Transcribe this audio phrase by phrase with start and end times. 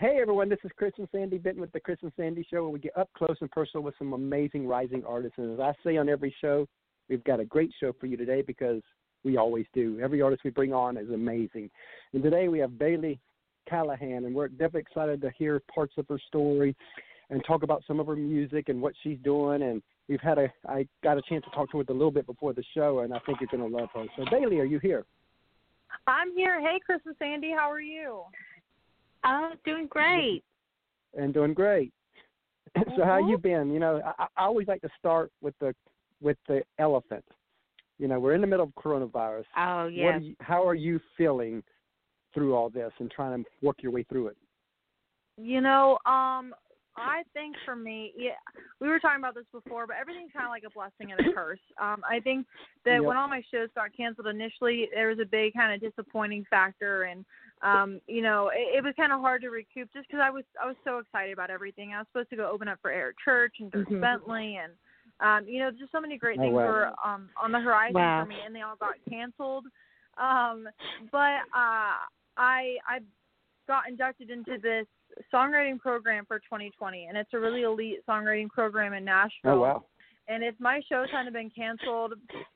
[0.00, 2.70] Hey everyone, this is Chris and Sandy Benton with the Chris and Sandy Show, where
[2.70, 5.36] we get up close and personal with some amazing rising artists.
[5.36, 6.66] And as I say on every show,
[7.10, 8.80] we've got a great show for you today because
[9.24, 10.00] we always do.
[10.02, 11.68] Every artist we bring on is amazing.
[12.14, 13.20] And today we have Bailey
[13.68, 16.74] Callahan, and we're definitely excited to hear parts of her story
[17.28, 19.60] and talk about some of her music and what she's doing.
[19.64, 22.24] And we've had a, I got a chance to talk to her a little bit
[22.24, 24.06] before the show, and I think you're going to love her.
[24.16, 25.04] So Bailey, are you here?
[26.06, 26.58] I'm here.
[26.58, 28.22] Hey, Chris and Sandy, how are you?
[29.24, 30.42] I'm doing great.
[31.14, 31.92] And doing great.
[32.96, 33.70] so how you been?
[33.70, 35.74] You know, I, I always like to start with the
[36.20, 37.24] with the elephant.
[37.98, 39.44] You know, we're in the middle of coronavirus.
[39.56, 41.62] Oh you, how are you feeling
[42.32, 44.36] through all this and trying to work your way through it?
[45.36, 46.54] You know, um,
[46.96, 48.32] I think for me, yeah,
[48.80, 51.32] we were talking about this before, but everything's kind of like a blessing and a
[51.34, 51.60] curse.
[51.80, 52.46] Um, I think
[52.84, 53.04] that Yep.
[53.04, 57.04] when all my shows got canceled initially, there was a big kind of disappointing factor,
[57.04, 57.24] and
[57.62, 60.44] um, you know, it, it was kind of hard to recoup just because I was
[60.62, 61.92] I was so excited about everything.
[61.94, 64.00] I was supposed to go open up for Eric Church and Dierks Mhm.
[64.00, 64.72] Bentley and.
[65.22, 66.64] Um, you know, just so many great Oh, things wow.
[66.64, 68.22] were um, on the horizon Wow.
[68.22, 69.66] for me, and they all got canceled.
[70.16, 70.66] Um,
[71.12, 73.00] but uh, I I
[73.68, 74.86] got inducted into this
[75.32, 79.52] songwriting program for 2020, and it's a really elite songwriting program in Nashville.
[79.52, 79.84] Oh wow.
[80.28, 82.12] And if my shows hadn't been canceled,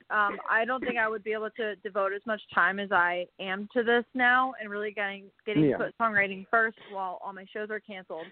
[0.09, 3.25] um, I don't think I would be able to devote as much time as I
[3.39, 5.77] am to this now, and really getting getting Yeah.
[5.77, 8.27] to put songwriting first while all my shows are canceled.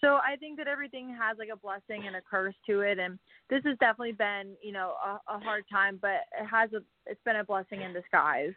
[0.00, 3.18] So I think that everything has like a blessing and a curse to it, and
[3.50, 7.22] this has definitely been, you know, a, a hard time, but it has a it's
[7.24, 8.52] been a blessing in disguise.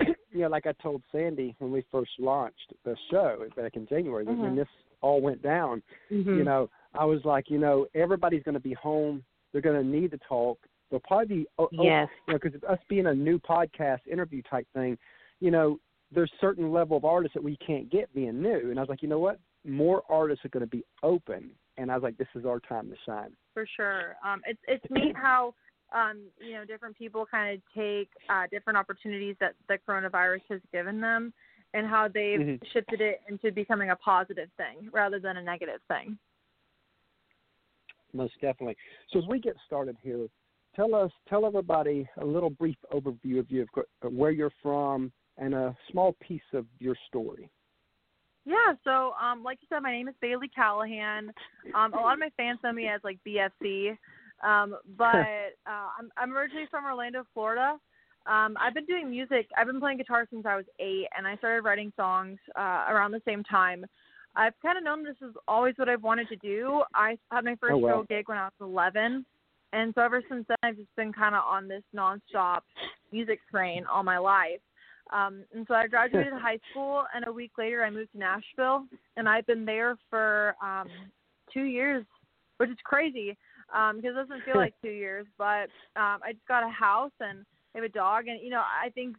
[0.36, 4.24] you know, like I told Sandy when we first launched the show back in January,
[4.24, 4.56] when Mhm.
[4.56, 4.68] this
[5.00, 6.36] all went down, Mhm.
[6.38, 9.24] you know, I was like, you know, everybody's going to be home.
[9.52, 10.58] They're going to need to talk.
[10.90, 12.08] They'll probably be, oh, oh, Yes.
[12.26, 14.98] you know, because us being a new podcast interview type thing,
[15.40, 15.80] you know,
[16.12, 18.70] there's certain level of artists that we can't get being new.
[18.70, 19.40] And I was like, you know what?
[19.64, 21.50] More artists are going to be open.
[21.76, 23.36] And I was like, this is our time to shine.
[23.52, 24.16] For sure.
[24.24, 25.54] Um, it's it's neat how
[25.94, 30.60] um, you know different people kind of take uh, different opportunities that the coronavirus has
[30.72, 31.32] given them,
[31.74, 32.72] and how they've Mhm.
[32.72, 36.18] shifted it into becoming a positive thing rather than a negative thing.
[38.12, 38.76] Most definitely.
[39.10, 40.28] So as we get started here,
[40.74, 43.66] tell us, tell everybody a little brief overview of you,
[44.02, 47.50] of where you're from, and a small piece of your story.
[48.44, 48.74] Yeah.
[48.84, 51.32] So, um, like you said, my name is Bailey Callahan.
[51.74, 53.98] Um, a lot of my fans know me as like BFC,
[54.42, 57.78] um, but uh, I'm I'm originally from Orlando, Florida.
[58.26, 59.48] Um, I've been doing music.
[59.56, 63.12] I've been playing guitar since I was eight, and I started writing songs uh, around
[63.12, 63.84] the same time.
[64.34, 66.82] I've kind of known this is always what I've wanted to do.
[66.94, 67.88] I had my first Oh, wow.
[67.88, 69.24] real gig when I was 11,
[69.72, 72.60] and so ever since then, I've just been kind of on this nonstop
[73.12, 74.60] music train all my life.
[75.12, 78.86] Um, and so I graduated high school, and a week later, I moved to Nashville,
[79.16, 80.88] and I've been there for um,
[81.54, 82.04] two years,
[82.56, 83.36] which is crazy
[83.74, 85.26] um, because it doesn't feel like two years.
[85.38, 87.44] But um, I just got a house and
[87.74, 89.16] I have a dog, and you know, I think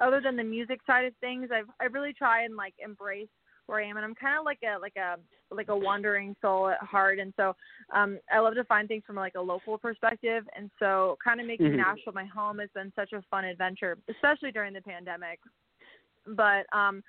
[0.00, 3.28] other than the music side of things, I've I really try and like embrace
[3.66, 5.16] where I am, and I'm kind of like a like a
[5.54, 7.54] like a wandering soul at heart, and so
[7.94, 11.46] um, I love to find things from like a local perspective, and so kind of
[11.46, 11.76] making Mhm.
[11.76, 15.40] Nashville my home has been such a fun adventure, especially during the pandemic.
[16.26, 17.02] But um,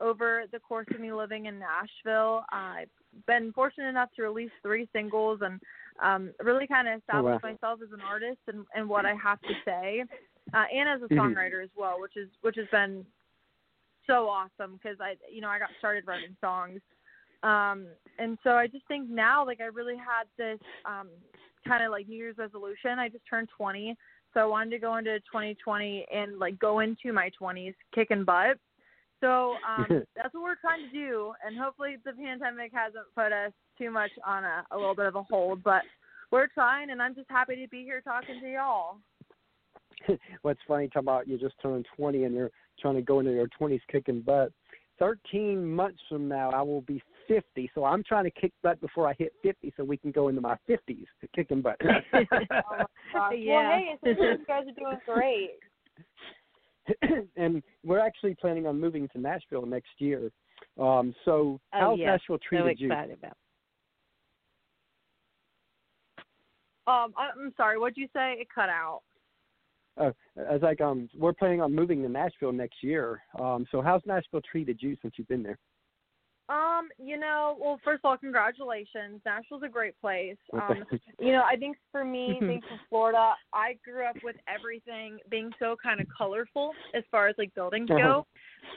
[0.00, 2.90] over the course of me living in Nashville, I've
[3.26, 5.60] been fortunate enough to release three singles and
[6.02, 7.38] um, really kind of Oh, wow.
[7.38, 10.04] establish myself as an artist and, and what I have to say,
[10.54, 11.18] uh, and as a Mhm.
[11.18, 13.04] songwriter as well, which is which has been
[14.06, 16.80] so awesome because I you know I got started writing songs,
[17.42, 17.86] um,
[18.18, 21.08] and so I just think now like I really had this um,
[21.66, 22.98] kind of like New Year's resolution.
[22.98, 23.96] I just turned 20,
[24.34, 28.58] so I wanted to go into 2020 and like go into my 20s kicking butt.
[29.26, 33.52] So um, that's what we're trying to do, and hopefully the pandemic hasn't put us
[33.76, 35.82] too much on a, a little bit of a hold, but
[36.30, 38.98] we're trying, and I'm just happy to be here talking to y'all.
[40.42, 43.48] What's funny, talk about you just turned 20 and you're trying to go into your
[43.60, 44.52] 20s kicking butt.
[44.98, 49.08] 13 months from now, I will be 50, so I'm trying to kick butt before
[49.08, 51.80] I hit 50 so we can go into my 50s kicking butt.
[53.14, 53.30] Oh.
[53.30, 53.54] Yeah.
[53.54, 55.50] Well, hey, it seems like you guys are doing great.
[57.36, 60.30] and we're actually planning on moving to Nashville next year.
[60.80, 61.98] Um, so Oh, how's.
[61.98, 62.88] Nashville So treated you?
[62.88, 63.36] excited about.
[66.88, 67.78] Um, I- I'm sorry.
[67.78, 68.34] What'd you say?
[68.34, 69.02] It cut out.
[69.98, 73.22] Uh, as like um, we're planning on moving to Nashville next year.
[73.40, 75.58] Um, so how's Nashville treated you since you've been there?
[76.48, 79.20] Um, you know, well, first of all, congratulations.
[79.24, 80.36] Nashville's a great place.
[80.54, 80.84] Um,
[81.18, 85.50] you know, I think for me, being from Florida, I grew up with everything being
[85.58, 88.00] so kind of colorful as far as like buildings Uh-huh.
[88.00, 88.26] go.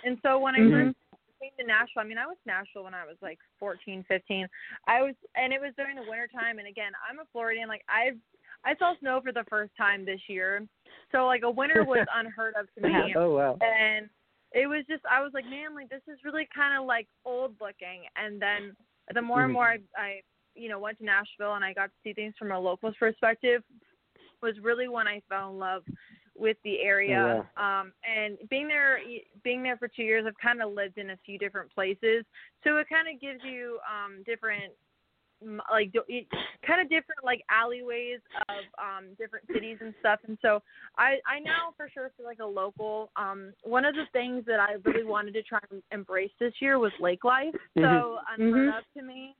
[0.03, 0.95] And so when I Mhm.
[1.39, 4.47] came to Nashville, I mean, I was in Nashville when I was like 14, 15.
[4.87, 6.57] I was, and it was during the winter time.
[6.59, 7.69] And again, I'm a Floridian.
[7.69, 8.17] Like I've,
[8.65, 10.67] I saw snow for the first time this year,
[11.11, 13.13] so like a winter was unheard of to me.
[13.15, 13.57] oh wow.
[13.61, 14.09] And
[14.51, 17.55] it was just, I was like, man, like this is really kind of like old
[17.61, 18.03] looking.
[18.15, 18.75] And then
[19.13, 19.53] the more and Mhm.
[19.53, 20.21] more I, I,
[20.55, 23.63] you know, went to Nashville and I got to see things from a local's perspective,
[24.41, 25.83] was really when I fell in love
[26.35, 27.45] with the area.
[27.57, 28.99] Um, and being there,
[29.43, 32.25] being there for two years, I've kind of lived in a few different places,
[32.63, 34.73] so it kind of gives you um, different,
[35.71, 35.93] like
[36.67, 38.19] kind of different like alleyways
[38.49, 40.19] of um, different cities and stuff.
[40.27, 40.61] And so
[40.97, 43.09] I, I now for sure feel like a local.
[43.15, 46.77] Um, one of the things that I really wanted to try and embrace this year
[46.79, 47.55] was lake life.
[47.77, 48.17] So Mhm.
[48.37, 48.77] unheard Mhm.
[48.77, 49.35] of to me.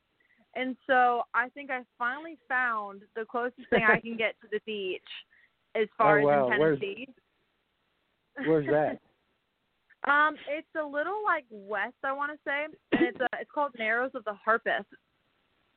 [0.56, 4.60] And so I think I finally found the closest thing I can get to the
[4.66, 5.04] beach
[5.76, 6.48] as far Oh, wow.
[6.48, 7.08] as in Where's- Tennessee.
[8.46, 9.00] Where's that?
[10.10, 13.74] um, it's a little like west, I want to say, and it's a, it's called
[13.78, 14.86] Narrows of the Harpeth,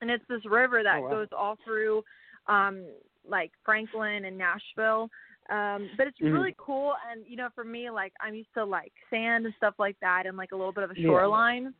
[0.03, 1.11] and it's this river that Oh, wow.
[1.11, 2.03] goes all through,
[2.49, 2.85] um,
[3.27, 5.09] like Franklin and Nashville.
[5.49, 6.33] Um, but it's Mhm.
[6.33, 9.75] really cool, and you know, for me, like I'm used to like sand and stuff
[9.79, 11.75] like that, and like a little bit of a shoreline.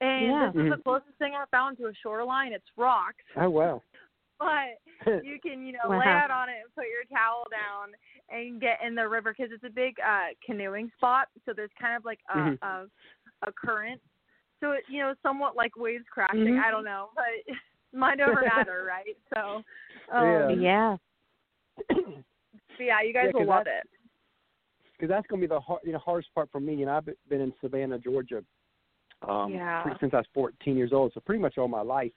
[0.00, 0.08] Yeah.
[0.08, 0.46] And Yeah.
[0.52, 0.76] this is Mhm.
[0.76, 2.52] the closest thing I've found to a shoreline.
[2.52, 3.82] It's rocks, Oh wow.
[4.38, 4.78] but
[5.24, 5.98] you can you know Wow.
[5.98, 7.94] lay out on it and put your towel down
[8.30, 11.96] and get in the river because it's a big uh canoeing spot so there's kind
[11.96, 12.58] of like a Mhm.
[12.62, 12.86] a,
[13.48, 14.00] a current
[14.60, 16.62] so it you know somewhat like waves crashing Mhm.
[16.62, 17.24] i don't know but
[17.98, 19.62] mind over matter right so
[20.16, 20.96] um Yeah.
[21.90, 21.96] Yeah.
[22.78, 23.86] yeah you guys Yeah, 'cause will love it
[24.92, 26.82] because that's going to be the hard, you know hardest part for me.
[26.82, 28.42] And I've been in Savannah, Georgia,
[29.28, 29.94] um, Yeah.
[30.00, 32.10] since I was 14 years old, so pretty much all my life.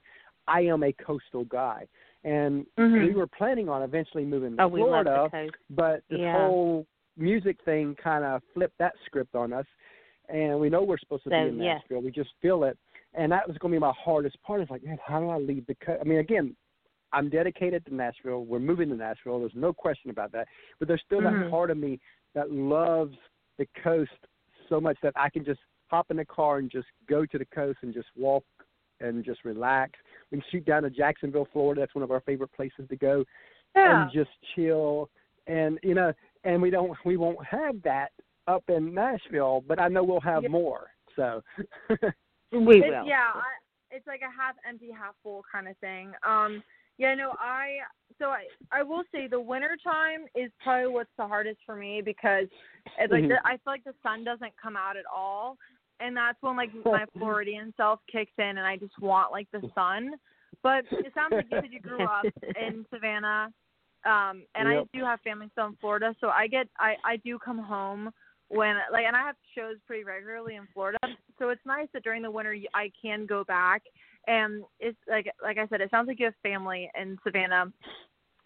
[0.47, 1.87] I am a coastal guy,
[2.23, 3.07] and Mhm.
[3.07, 5.55] we were planning on eventually moving to Oh, we love Florida, the coast.
[5.69, 6.31] but this Yeah.
[6.31, 6.87] whole
[7.17, 9.67] music thing kind of flipped that script on us.
[10.31, 11.74] And we know we're supposed to So, be in yeah.
[11.75, 12.01] Nashville.
[12.01, 12.78] We just feel it,
[13.13, 14.62] and that was going to be my hardest part.
[14.62, 15.75] It's like, man, how do I leave the?
[15.75, 15.98] Co-?
[16.00, 16.56] I mean, again,
[17.13, 18.45] I'm dedicated to Nashville.
[18.45, 19.39] We're moving to Nashville.
[19.39, 20.48] There's no question about that.
[20.80, 21.44] But there's still Mhm.
[21.44, 22.00] that part of me
[22.33, 23.18] that loves
[23.57, 24.12] the coast
[24.69, 27.45] so much that I can just hop in the car and just go to the
[27.45, 28.45] coast and just walk
[29.01, 30.00] and just relax.
[30.31, 31.81] We can shoot down to Jacksonville, Florida.
[31.81, 33.25] That's one of our favorite places to go
[33.75, 35.10] yeah and just chill.
[35.48, 36.13] And you know,
[36.45, 38.12] and we don't, we won't have that
[38.47, 40.49] up in Nashville, but I know we'll have Yeah.
[40.49, 40.91] more.
[41.15, 41.41] So,
[42.51, 43.05] We It's- will.
[43.07, 43.43] Yeah, I,
[43.91, 46.13] it's like a half empty, half full kind of thing.
[46.23, 46.61] Um,
[46.97, 47.77] yeah, no, I
[48.19, 52.01] so I I will say the winter time is probably what's the hardest for me
[52.01, 52.47] because
[52.99, 53.29] it's like Mhm.
[53.29, 55.57] the, I feel like the sun doesn't come out at all,
[56.01, 59.61] and that's when like my Floridian self kicks in, and I just want like the
[59.73, 60.11] sun.
[60.61, 62.25] But it sounds like you said you grew up
[62.59, 63.51] in Savannah,
[64.05, 64.87] um, and Yep.
[64.94, 68.11] I do have family still in Florida, so I get I I do come home
[68.51, 70.98] when like and I have shows pretty regularly in Florida,
[71.39, 73.83] so it's nice that during the winter I can go back.
[74.27, 77.71] And it's like like I said, it sounds like you have family in Savannah.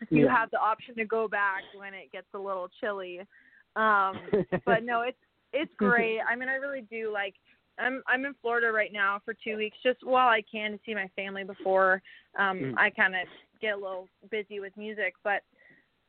[0.10, 0.36] You Yeah.
[0.36, 3.22] have the option to go back when it gets a little chilly.
[3.76, 4.20] Um,
[4.66, 5.18] but no, it's
[5.54, 6.20] it's great.
[6.22, 7.36] I mean, I really do like.
[7.78, 10.94] I'm I'm in Florida right now for two weeks, just while I can to see
[10.94, 12.02] my family before
[12.38, 12.74] um Mm.
[12.78, 13.28] I kind of
[13.62, 15.16] get a little busy with music.
[15.24, 15.42] But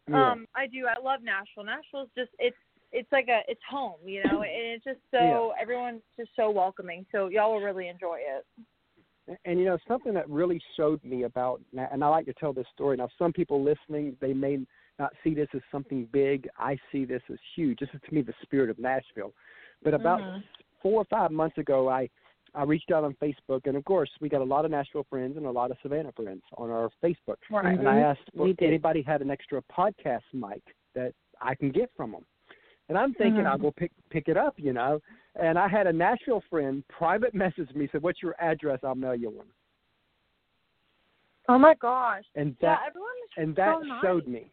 [0.08, 0.32] Yeah.
[0.32, 0.86] um, I do.
[0.86, 1.64] I love Nashville.
[1.64, 2.56] Nashville's just it's
[2.92, 4.42] it's like a it's home, you know.
[4.42, 7.04] And it's just so everyone's just so welcoming.
[7.12, 8.46] So y'all will really enjoy it.
[9.44, 12.66] And you know something that really showed me about, and I like to tell this
[12.72, 12.96] story.
[12.96, 14.64] Now, some people listening, they may
[15.00, 16.48] not see this as something big.
[16.58, 17.80] I see this as huge.
[17.80, 19.34] This is to me the spirit of Nashville.
[19.82, 20.44] But about Mhm.
[20.80, 22.08] four or five months ago, I
[22.54, 25.36] I reached out on Facebook, and of course, we got a lot of Nashville friends
[25.36, 27.36] and a lot of Savannah friends on our Facebook.
[27.50, 27.78] Right.
[27.78, 30.62] And I asked We if anybody had an extra podcast mic
[30.94, 32.24] that I can get from them.
[32.88, 33.46] And I'm thinking Mhm.
[33.46, 35.00] I'll go pick pick it up, you know.
[35.34, 38.80] And I had a Nashville friend private message me said, "What's your address?
[38.84, 39.48] I'll mail you one."
[41.48, 42.24] Oh my gosh.
[42.34, 44.02] And that is and that so nice.
[44.02, 44.50] showed me.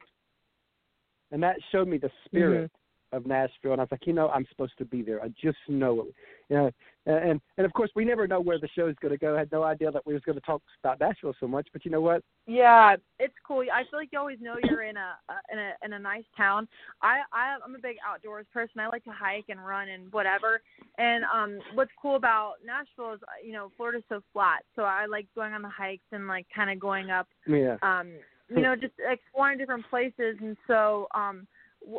[1.32, 2.72] And that showed me the spirit
[3.14, 5.22] of Nashville, and I was like, you know, I'm supposed to be there.
[5.24, 6.14] I just know it.
[6.50, 6.72] You know,
[7.06, 9.36] and and of course, we never know where the show is going to go.
[9.36, 11.86] I had no idea that we was going to talk about Nashville so much, but
[11.86, 12.22] you know what?
[12.48, 13.64] Yeah, it's cool.
[13.74, 15.14] I feel like you always know you're in a
[15.52, 16.68] in a in a nice town.
[17.02, 18.80] I, I I'm a big outdoors person.
[18.80, 20.62] I like to hike and run and whatever.
[20.98, 25.28] And um, what's cool about Nashville is you know Florida's so flat, so I like
[25.36, 27.78] going on the hikes and like kind of going up Yeah.
[27.82, 28.12] um
[28.50, 31.48] you know just exploring different places and so um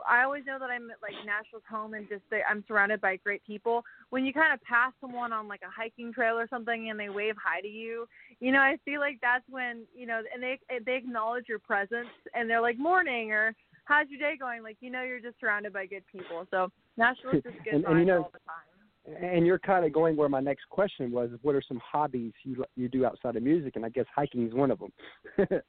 [0.08, 3.44] I always know that I'm at, like Nashville's home and just I'm surrounded by great
[3.44, 3.84] people.
[4.10, 7.08] When you kind of pass someone on like a hiking trail or something and they
[7.08, 8.06] wave hi to you,
[8.40, 12.08] you know, I feel like that's when, you know, and they they acknowledge your presence
[12.34, 14.62] and they're like morning or how's your day going?
[14.62, 16.46] Like you know you're just surrounded by good people.
[16.50, 19.22] So Nashville's just good And- and you know- all the time.
[19.22, 21.28] and you're kind of going where my next question was.
[21.42, 23.76] What are some hobbies you you do outside of music?
[23.76, 24.92] And I guess hiking is one of them.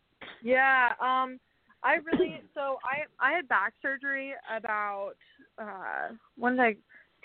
[0.42, 0.94] yeah.
[1.02, 1.38] Um.
[1.86, 5.13] I really so I I had back surgery about
[5.58, 6.75] uh when did I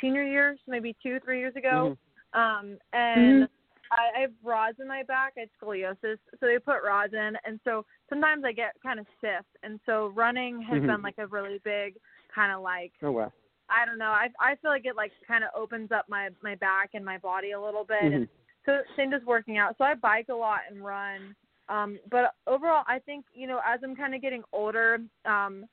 [0.01, 1.97] senior year, so maybe two three years ago.
[2.35, 2.41] Mm-hmm.
[2.41, 2.79] Um.
[2.93, 3.45] And.
[3.45, 3.53] Mm-hmm.
[3.93, 5.33] I, I have rods in my back.
[5.37, 9.07] I have scoliosis, so they put rods in, and so sometimes I get kind of
[9.19, 10.87] stiff, and so running has mm-hmm.
[10.87, 11.97] been like a really big
[12.33, 13.33] kind of like oh wow
[13.71, 14.07] I don't know.
[14.07, 17.19] I I feel like it like kind of opens up my my back and my
[17.19, 18.03] body a little bit.
[18.03, 18.15] Mm-hmm.
[18.15, 18.29] And
[18.67, 19.77] so same as working out.
[19.79, 21.35] So I bike a lot and run.
[21.71, 25.65] Um, but overall, I think you know as I'm kind of getting older, um,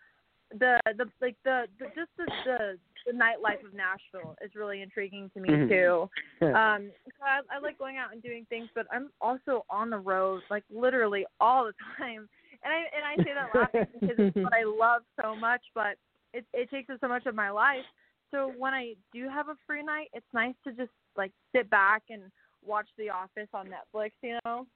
[0.51, 2.77] the the like the, the just the, the
[3.07, 5.69] the nightlife of Nashville is really intriguing to me mm-hmm.
[5.69, 6.09] too.
[6.47, 9.97] Um, so I, I like going out and doing things, but I'm also on the
[9.97, 12.29] road like literally all the time.
[12.63, 15.97] And I and I say that laughing because it's what I love so much, but
[16.33, 17.85] it it takes up so much of my life.
[18.29, 22.03] So when I do have a free night, it's nice to just like sit back
[22.09, 22.23] and
[22.65, 24.67] watch The Office on Netflix, you know.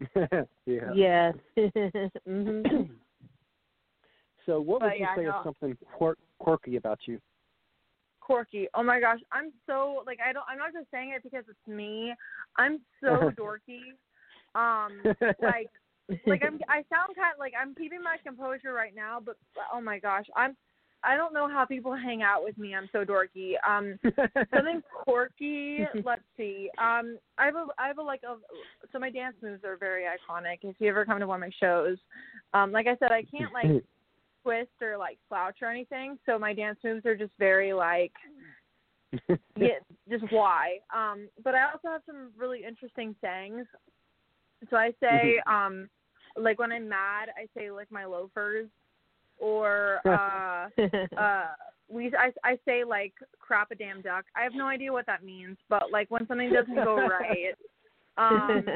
[0.66, 0.92] yeah.
[0.94, 1.34] Yes.
[1.58, 2.82] mm-hmm.
[4.46, 7.18] So, what but would you yeah, say is something quirk, quirky about you?
[8.20, 8.68] Quirky.
[8.74, 10.44] Oh my gosh, I'm so like I don't.
[10.48, 12.14] I'm not just saying it because it's me.
[12.56, 13.80] I'm so dorky.
[14.54, 15.02] Um,
[15.42, 15.68] like
[16.26, 19.36] like I'm I sound kind of like I'm keeping my composure right now, but
[19.72, 20.56] oh my gosh, I'm
[21.04, 22.74] I don't know how people hang out with me.
[22.74, 23.52] I'm so dorky.
[23.68, 23.98] Um,
[24.54, 25.86] something quirky.
[26.04, 26.68] let's see.
[26.78, 28.36] Um, I have a I have a like a
[28.92, 30.58] so my dance moves are very iconic.
[30.62, 31.98] If you ever come to one of my shows,
[32.54, 33.84] um, like I said, I can't like
[34.42, 36.18] twist or like slouch or anything.
[36.26, 38.12] So my dance moves are just very like
[39.56, 39.78] yeah,
[40.10, 40.78] just why.
[40.94, 43.66] Um, but I also have some really interesting sayings.
[44.70, 45.88] So I say, um,
[46.36, 48.68] like when I'm mad, I say like my loafers,
[49.38, 50.68] or uh,
[51.20, 51.46] uh,
[51.88, 54.24] we I I say like crap a damn duck.
[54.34, 57.54] I have no idea what that means, but like when something doesn't go right,
[58.18, 58.66] um,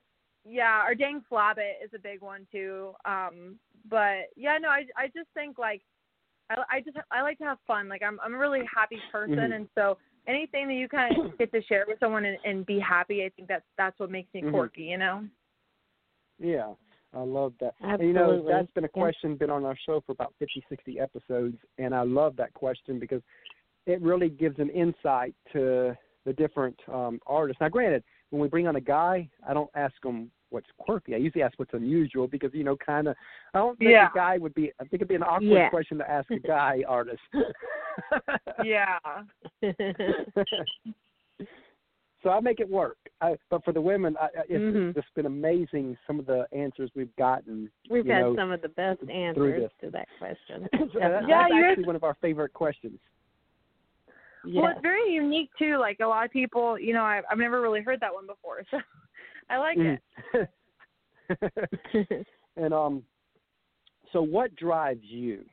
[0.44, 2.92] yeah, or dang flabbit is a big one too.
[3.04, 3.56] Um,
[3.88, 5.82] but yeah, no, I I just think like
[6.50, 7.88] I I just I like to have fun.
[7.88, 9.54] Like I'm I'm a really happy person, Mhm.
[9.54, 12.78] and so anything that you kind of get to share with someone and, and be
[12.78, 14.50] happy, I think that's that's what makes me Mhm.
[14.50, 15.26] quirky, you know.
[16.38, 16.74] Yeah,
[17.14, 17.74] I love that.
[17.80, 18.06] And, Absolutely.
[18.06, 19.02] you know, that's been a Yeah.
[19.02, 22.98] question been on our show for about 50, 60 episodes, and I love that question
[22.98, 23.22] because
[23.86, 27.60] it really gives an insight to the different um, artists.
[27.60, 31.14] Now, granted, when we bring on a guy, I don't ask them what's quirky.
[31.14, 33.16] I usually ask what's unusual because you know, kind of.
[33.54, 34.08] I don't think Yeah.
[34.12, 34.70] a guy would be.
[34.78, 35.68] I think it'd be an awkward Yeah.
[35.70, 37.22] question to ask a guy artist.
[38.62, 38.98] Yeah.
[42.22, 42.96] so I make it work.
[43.20, 44.94] I, but for the women, I, I- it's Mhm.
[44.94, 45.96] just been amazing.
[46.06, 47.70] Some of the answers we've gotten.
[47.88, 49.72] We've you had know, some of the best answers this.
[49.82, 50.68] to that question.
[50.72, 52.98] So that- Yeah, that's actually one of our favorite questions.
[54.44, 54.62] Yes.
[54.62, 55.76] Well, it's very unique too.
[55.78, 58.62] Like a lot of people, you know, I, I've never really heard that one before,
[58.70, 58.78] so
[59.50, 60.00] I like it.
[61.30, 62.26] Mm.
[62.56, 63.02] and um,
[64.12, 65.44] so what drives you?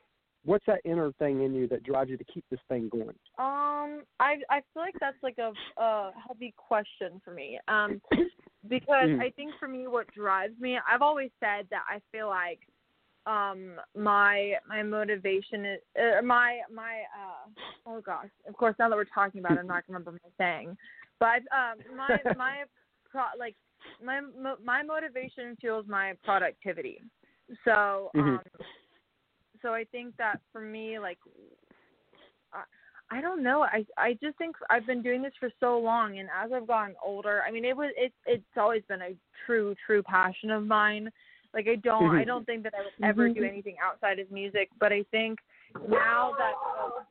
[0.46, 3.16] What's that inner thing in you that drives you to keep this thing going?
[3.39, 7.60] Um, I I feel like that's like a a heavy question for me.
[7.67, 8.01] Um,
[8.67, 9.22] because Mm.
[9.22, 12.60] I think for me, what drives me, I've always said that I feel like
[13.27, 17.50] um my my motivation is uh, my my uh
[17.86, 20.29] oh gosh of course now that we're talking about it i'm not gonna remember my
[20.38, 20.75] saying
[21.20, 22.63] but um my my
[23.12, 23.56] pro like
[24.03, 24.22] my
[24.63, 27.01] my motivation fuels my productivity
[27.65, 28.36] so Mhm.
[28.36, 28.41] um
[29.62, 31.20] so i think that for me like
[33.12, 36.20] I, I don't know i i just think i've been doing this for so long
[36.20, 39.76] and as i've gotten older i mean it was it it's always been a true
[39.86, 41.10] true passion of mine
[41.54, 42.26] like I don't I Mhm.
[42.28, 43.48] don't think that I would ever do Mhm.
[43.48, 45.40] anything outside of music, but I think
[45.88, 47.04] now that oh,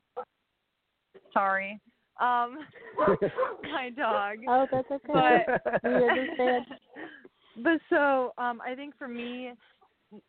[1.32, 1.80] sorry.
[2.20, 2.66] Um
[3.64, 4.38] my dog.
[4.46, 5.44] oh, that's okay.
[5.48, 6.66] But we understand.
[7.56, 9.52] but so um I think for me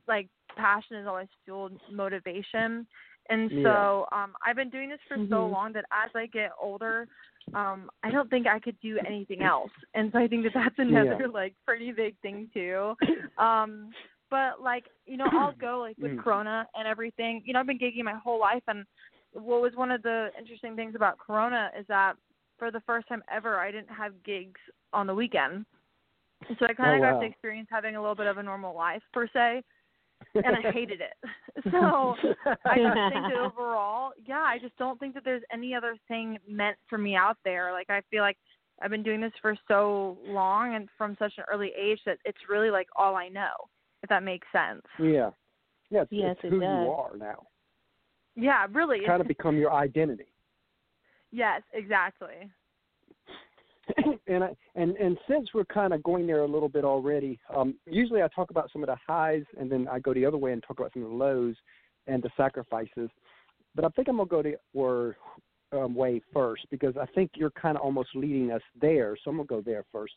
[0.08, 2.88] like passion has always fueled motivation.
[3.30, 5.52] And so um I've been doing this for so Mhm.
[5.52, 7.08] long that as I get older,
[7.54, 9.72] um I don't think I could do anything else.
[9.94, 11.28] And so I think that that's another Yeah.
[11.34, 12.96] like pretty big thing too.
[13.38, 13.94] Um
[14.30, 16.24] but like, you know, I'll go like with Mm.
[16.24, 17.42] Corona and everything.
[17.46, 18.86] You know, I've been gigging my whole life and
[19.34, 22.16] what was one of the interesting things about Corona is that
[22.58, 24.60] for the first time ever I didn't have gigs
[24.94, 25.66] on the weekend.
[26.60, 27.20] So I kind of Oh, got wow.
[27.22, 29.64] to experience having a little bit of a normal life per se,
[30.36, 31.14] and I hated it.
[31.72, 32.16] So
[32.66, 36.38] I just think that overall, yeah, I just don't think that there's any other thing
[36.48, 37.72] meant for me out there.
[37.72, 38.38] Like I feel like
[38.82, 42.38] I've been doing this for so long and from such an early age that it's
[42.48, 43.52] really like all I know,
[44.04, 44.82] if that makes sense.
[45.00, 45.32] yeah,
[45.90, 46.70] yeah, it's, Yes, it's it who does.
[46.70, 47.48] you are now.
[48.36, 48.98] Yeah, really.
[49.00, 50.28] It's Kind of become your identity.
[51.32, 52.50] Yes, exactly.
[54.28, 57.76] And I, and and since we're kind of going there a little bit already, um,
[57.86, 60.52] usually I talk about some of the highs, and then I go the other way
[60.54, 61.56] and talk about some of the lows
[62.08, 63.10] and the sacrifices.
[63.76, 65.18] But I think I'm gonna go the or
[65.72, 69.18] um, way first because I think you're kind of almost leading us there.
[69.24, 70.14] So I'm gonna go there first.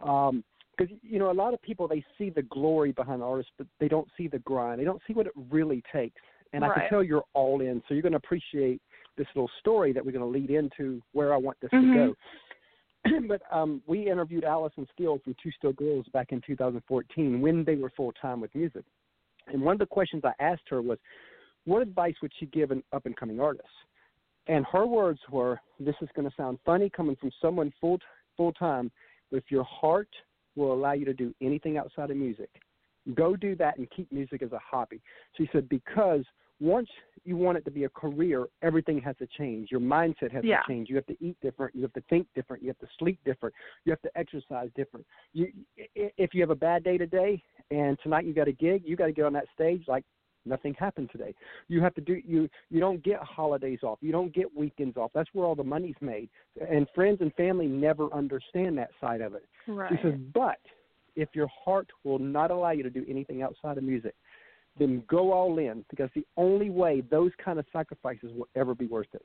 [0.00, 0.44] Um,
[0.76, 3.88] because you know a lot of people they see the glory behind artists, but they
[3.88, 4.78] don't see the grind.
[4.80, 6.20] They don't see what it really takes.
[6.52, 8.80] And I can tell you're all in, so you're going to appreciate
[9.18, 11.80] this little story that we're going to lead into where I want this Mhm.
[11.80, 12.16] to go.
[13.28, 17.76] but um, we interviewed Allison Steele from Two Steel Girls back in 2014 when they
[17.76, 18.84] were full time with music.
[19.48, 20.98] And one of the questions I asked her was,
[21.64, 23.68] what advice would she give an up and coming artist?
[24.48, 27.98] And her words were, "This is going to sound funny coming from someone full
[28.36, 28.90] full time,
[29.30, 30.08] but if your heart
[30.54, 32.50] will allow you to do anything outside of music,
[33.14, 35.00] go do that and keep music as a hobby."
[35.36, 36.24] She said because
[36.60, 36.88] once
[37.26, 39.70] you want it to be a career, everything has to change.
[39.70, 40.62] Your mindset has Yeah.
[40.62, 40.88] to change.
[40.88, 41.74] You have to eat different.
[41.74, 42.62] You have to think different.
[42.62, 43.54] You have to sleep different.
[43.84, 45.06] You have to exercise different.
[45.32, 45.52] You,
[45.94, 49.06] if you have a bad day today and tonight you got a gig, you got
[49.06, 50.04] to get on that stage like
[50.44, 51.34] nothing happened today.
[51.68, 53.98] You have to do you you don't get holidays off.
[54.00, 55.10] You don't get weekends off.
[55.12, 56.28] That's where all the money's made.
[56.70, 59.44] And friends and family never understand that side of it.
[59.66, 59.90] Right.
[59.90, 60.58] She says, but
[61.16, 64.14] if your heart will not allow you to do anything outside of music,
[64.78, 68.86] then go all in because the only way those kind of sacrifices will ever be
[68.86, 69.24] worth it.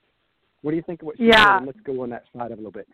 [0.61, 1.59] What do you think of what she Yeah.
[1.59, 1.65] said?
[1.65, 2.87] Let's go on that side of a little bit.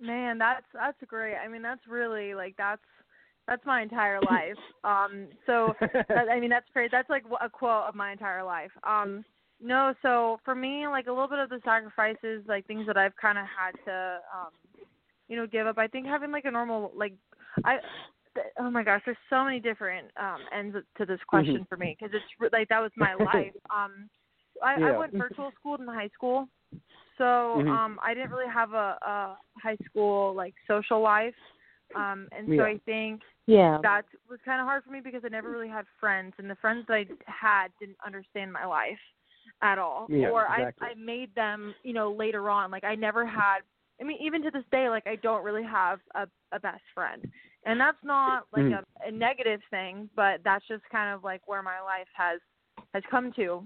[0.00, 1.36] Man, that's that's great.
[1.36, 2.82] I mean, that's really like that's
[3.46, 4.58] that's my entire life.
[4.84, 6.90] Um, so that, I mean, that's great.
[6.90, 8.72] That's like a quote of my entire life.
[8.84, 9.24] Um,
[9.60, 13.16] no, so for me, like a little bit of the sacrifices, like things that I've
[13.16, 14.50] kind of had to, um,
[15.28, 15.78] you know, give up.
[15.78, 17.14] I think having like a normal, like,
[17.64, 17.78] I,
[18.58, 21.68] oh my gosh, there's so many different um ends to this question Mhm.
[21.68, 23.54] for me because it's like that was my life.
[23.74, 24.08] Um,
[24.62, 26.48] I, I went virtual school in high school,
[27.18, 27.68] so Mhm.
[27.68, 31.34] um, I didn't really have a, a high school like social life.
[31.94, 32.64] Um, and so Yeah.
[32.64, 33.78] I think Yeah.
[33.82, 36.56] that was kind of hard for me because I never really had friends, and the
[36.56, 38.98] friends that I had didn't understand my life
[39.62, 40.06] at all.
[40.08, 40.88] Yeah, or exactly.
[40.88, 42.70] I I made them, you know, later on.
[42.70, 43.60] Like I never had.
[44.00, 47.22] I mean, even to this day, like I don't really have a a best friend,
[47.64, 48.82] and that's not like Mm.
[49.04, 52.40] a, a negative thing, but that's just kind of like where my life has
[52.94, 53.64] has come to.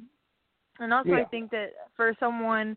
[0.79, 2.77] And also, I think that for someone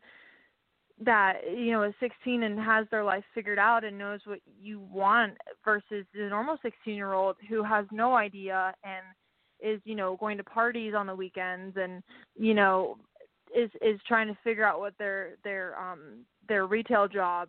[1.04, 4.80] that you know is 16 and has their life figured out and knows what you
[4.80, 5.34] want
[5.64, 9.06] versus the normal 16 year old who has no idea and
[9.62, 12.04] is you know going to parties on the weekends and
[12.38, 12.98] you know
[13.56, 17.48] is is trying to figure out what their their um their retail job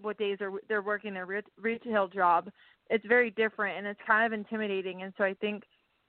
[0.00, 2.50] what days are they're working their re- retail job
[2.88, 5.64] it's very different and it's kind of intimidating and so i think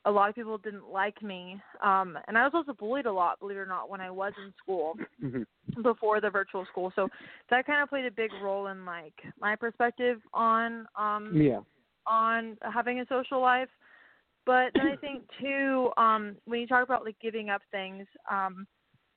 [0.06, 3.40] a lot of people didn't like me um and i was also bullied a lot
[3.40, 4.96] believe it or not when i was in school
[5.84, 6.92] before the virtual school.
[6.96, 7.10] So
[7.50, 11.62] that kind of played a big role in like my perspective on um Yeah.
[12.06, 13.70] on having a social life.
[14.46, 18.66] But then I think too, um, when you talk about like giving up things, um,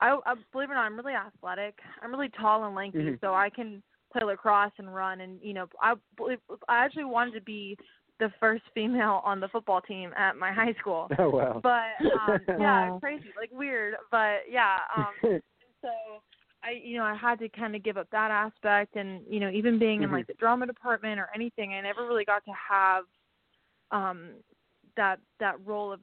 [0.03, 1.79] I, I believe it or not, I'm really athletic.
[2.03, 3.21] I'm really tall and lanky, Mhm.
[3.21, 5.21] so I can play lacrosse and run.
[5.21, 6.39] And you know, I believe
[6.69, 7.77] I actually wanted to be
[8.19, 11.09] the first female on the football team at my high school.
[11.19, 11.61] Oh wow.
[11.63, 12.99] But um, yeah, Wow.
[13.01, 13.95] crazy, like weird.
[14.11, 15.15] But yeah, um,
[15.81, 15.89] so
[16.65, 19.51] I you know I had to kind of give up that aspect and you know
[19.51, 20.13] even being in Mhm.
[20.13, 23.05] like the drama department or anything I never really got to have
[23.93, 24.31] um
[24.97, 26.01] that that role of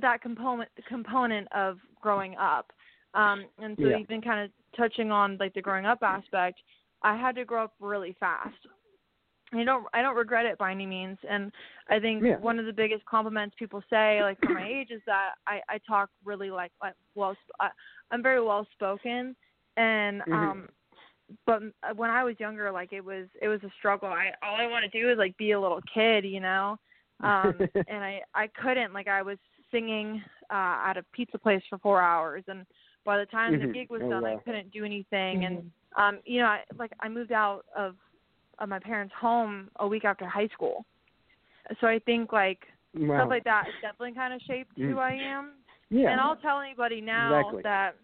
[0.00, 2.72] that component component of growing up
[3.14, 3.98] um and so Yeah.
[3.98, 6.60] even kind of touching on like the growing up aspect
[7.02, 8.56] I had to grow up really fast
[9.52, 11.50] I don't I don't regret it by any means and
[11.88, 12.36] I think Yeah.
[12.38, 15.78] one of the biggest compliments people say like for my age is that I I
[15.86, 17.70] talk really like like well I,
[18.10, 19.34] I'm very well spoken
[19.76, 20.32] and Mhm.
[20.32, 20.68] um
[21.46, 21.62] but
[21.96, 24.90] when I was younger like it was it was a struggle I all I want
[24.90, 26.78] to do is like be a little kid you know
[27.22, 29.38] um and I I couldn't like I was
[29.70, 32.66] singing uh at a pizza place for 4 hours and
[33.08, 33.62] by the time Mhm.
[33.62, 35.70] the gig was Oh, done I couldn't do anything and Mhm.
[36.02, 37.96] um you know I like I moved out of
[38.58, 40.84] of my parents' home a week after high school.
[41.80, 43.16] So I think like wow.
[43.20, 44.98] stuff like that has definitely kind of shaped who Mm.
[44.98, 45.52] I am.
[45.88, 46.10] yeah.
[46.10, 47.62] And I'll tell anybody now Exactly.
[47.62, 47.96] that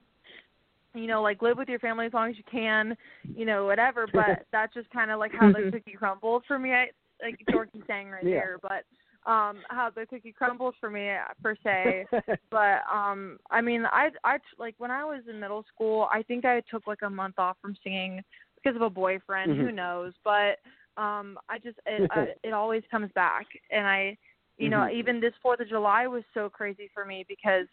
[0.95, 2.97] you know, like live with your family as long as you can,
[3.37, 4.07] you know, whatever.
[4.07, 6.73] But that's just kind of like how the cookie crumbled for me.
[6.73, 6.91] I,
[7.23, 8.41] like Jordan saying right Yeah.
[8.41, 8.85] there, but
[9.27, 11.11] um how the cookie crumbles for me
[11.43, 12.07] per se.
[12.51, 16.45] but um I mean I I like when I was in middle school, I think
[16.45, 18.23] I took like a month off from singing
[18.57, 19.75] because of a boyfriend, who Mhm.
[19.75, 20.59] knows, but
[20.97, 24.17] um I just it I, it always comes back and I
[24.59, 24.95] you know, Mhm.
[24.95, 27.67] even this 4th of July was so crazy for me because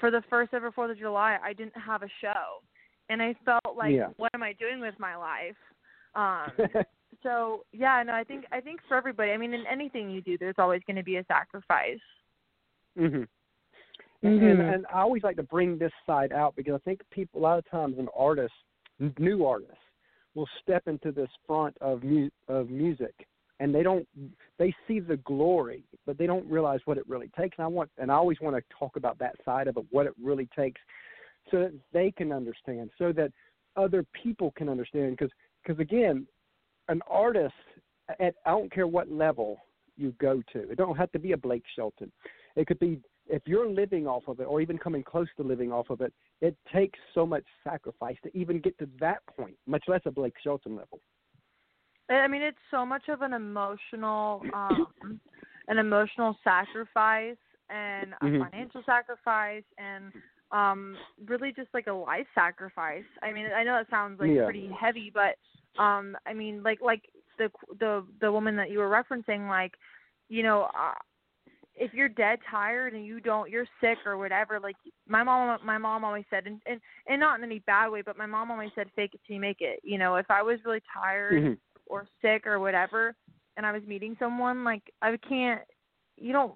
[0.00, 2.60] for the first ever 4th of July, I didn't have a show.
[3.08, 4.08] and I felt like, Yeah.
[4.16, 5.56] what am I doing with my life?
[6.14, 6.52] Um,
[7.22, 10.38] so yeah, no, I think I think for everybody, I mean, in anything you do,
[10.38, 12.00] there's always going to be a sacrifice.
[12.96, 13.28] Mhm.
[14.22, 14.50] And, Mhm.
[14.50, 17.42] and and I always like to bring this side out because I think people a
[17.42, 18.54] lot of times an artist,
[19.18, 19.76] new artists,
[20.34, 23.26] will step into this front of mu- of music
[23.62, 24.06] and they don't
[24.58, 27.56] they see the glory, but they don't realize what it really takes.
[27.58, 30.06] And I want and I always want to talk about that side of it, what
[30.06, 30.80] it really takes,
[31.50, 33.30] so that they can understand, so that
[33.76, 35.16] other people can understand.
[35.16, 35.30] Because
[35.64, 36.26] because again,
[36.88, 37.54] an artist
[38.20, 39.58] at I don't care what level
[39.96, 40.70] you go to.
[40.70, 42.10] It don't have to be a Blake Shelton.
[42.56, 45.72] It could be if you're living off of it or even coming close to living
[45.72, 49.84] off of it, it takes so much sacrifice to even get to that point, much
[49.86, 51.00] less a Blake Shelton level.
[52.08, 55.20] I mean, it's so much of an emotional, um,
[55.68, 57.36] an emotional sacrifice
[57.70, 58.50] and a Mhm.
[58.50, 60.12] financial sacrifice and
[60.50, 63.04] um really just like a life sacrifice.
[63.22, 64.44] I mean, I know that sounds like Yeah.
[64.44, 65.36] pretty heavy, but
[65.78, 67.02] um I mean, like like
[67.38, 69.72] the the the woman that you were referencing like,
[70.28, 70.94] you know, uh,
[71.74, 74.76] if you're dead tired and you don't you're sick or whatever like
[75.08, 78.18] my mom my mom always said and and, and not in any bad way but
[78.18, 80.58] my mom always said fake it till you make it you know if i was
[80.66, 81.58] really tired Mhm.
[81.86, 83.16] or sick or whatever
[83.56, 85.62] and I was meeting someone, like I can't
[86.16, 86.54] you don't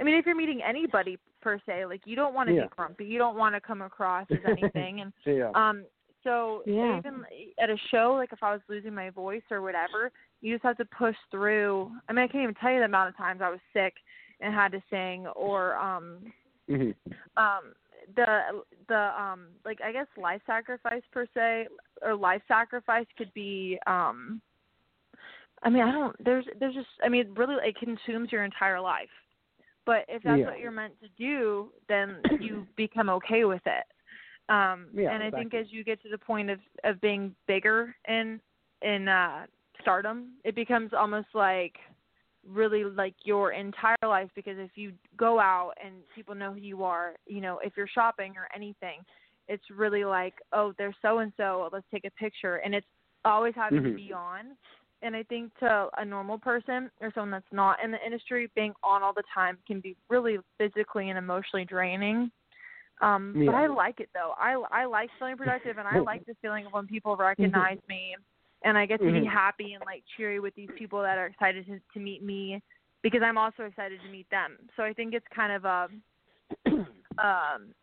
[0.00, 2.62] I mean if you're meeting anybody per se, like you don't want to Yeah.
[2.62, 3.04] be grumpy.
[3.04, 5.50] You don't want to come across as anything and Yeah.
[5.54, 5.84] um
[6.28, 6.98] so Yeah.
[6.98, 7.24] even
[7.60, 10.12] at a show like if I was losing my voice or whatever,
[10.42, 11.90] you just have to push through.
[12.08, 13.94] I mean I can't even tell you the amount of times I was sick
[14.40, 16.32] and had to sing or um
[16.68, 16.94] Mhm.
[17.36, 17.72] um
[18.14, 21.68] the the um like I guess life sacrifice per se
[22.02, 24.40] or life sacrifice could be um
[25.62, 29.08] I mean I don't there's there's just I mean really it consumes your entire life.
[29.86, 30.44] But if that's Yeah.
[30.44, 33.84] what you're meant to do, then you become okay with it.
[34.48, 37.94] Um Yeah, and I think as you get to the point of of being bigger
[38.08, 38.40] in
[38.82, 39.46] in uh
[39.80, 41.76] stardom, it becomes almost like
[42.46, 46.82] really like your entire life because if you go out and people know who you
[46.84, 49.00] are, you know, if you're shopping or anything,
[49.48, 52.86] it's really like, oh, there's so and so, let's take a picture and it's
[53.24, 53.96] always having to Mhm.
[53.96, 54.56] be on.
[55.02, 58.72] And I think to a normal person or someone that's not in the industry, being
[58.82, 62.30] on all the time can be really physically and emotionally draining.
[63.00, 64.34] Um, but I like it though.
[64.38, 68.16] I I like feeling productive and I like the feeling of when people recognize me
[68.64, 69.26] and I get to be Mhm.
[69.26, 72.60] happy and like cheery with these people that are excited to, to meet me
[73.02, 74.58] because I'm also excited to meet them.
[74.76, 75.88] So I think it's kind of a
[77.18, 77.74] um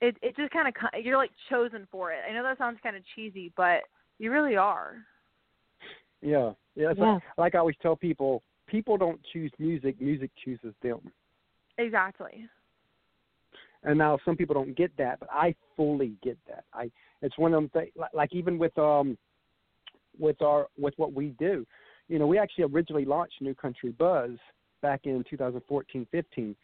[0.00, 2.20] it it just kind of you're like chosen for it.
[2.28, 3.82] I know that sounds kind of cheesy, but
[4.18, 4.96] you really are.
[6.20, 6.52] Yeah.
[6.74, 6.90] Yeah.
[6.90, 7.14] It's Yeah.
[7.14, 11.00] Like, like I always tell people, people don't choose music, music chooses them.
[11.78, 12.48] Exactly.
[13.84, 16.64] And now some people don't get that, but I fully get that.
[16.72, 16.90] I
[17.22, 17.92] it's one of them things.
[17.96, 19.16] Like, like even with um
[20.18, 21.66] with our with what we do,
[22.08, 24.30] you know, we actually originally launched New Country Buzz
[24.80, 26.56] back in 2014, 15,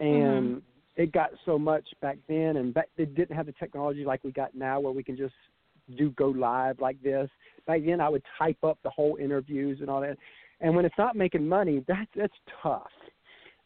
[0.00, 0.62] and
[0.96, 4.30] it got so much back then, and back it didn't have the technology like we
[4.30, 5.34] got now, where we can just
[5.96, 7.28] do go live like this.
[7.66, 10.16] Back then, I would type up the whole interviews and all that,
[10.60, 12.92] and when it's not making money, that's that's tough,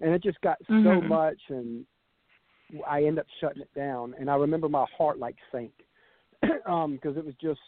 [0.01, 1.09] and it just got so Mhm.
[1.09, 1.85] much, and
[2.87, 4.15] I end up shutting it down.
[4.19, 5.73] And I remember my heart like sank
[6.67, 7.61] um because it was just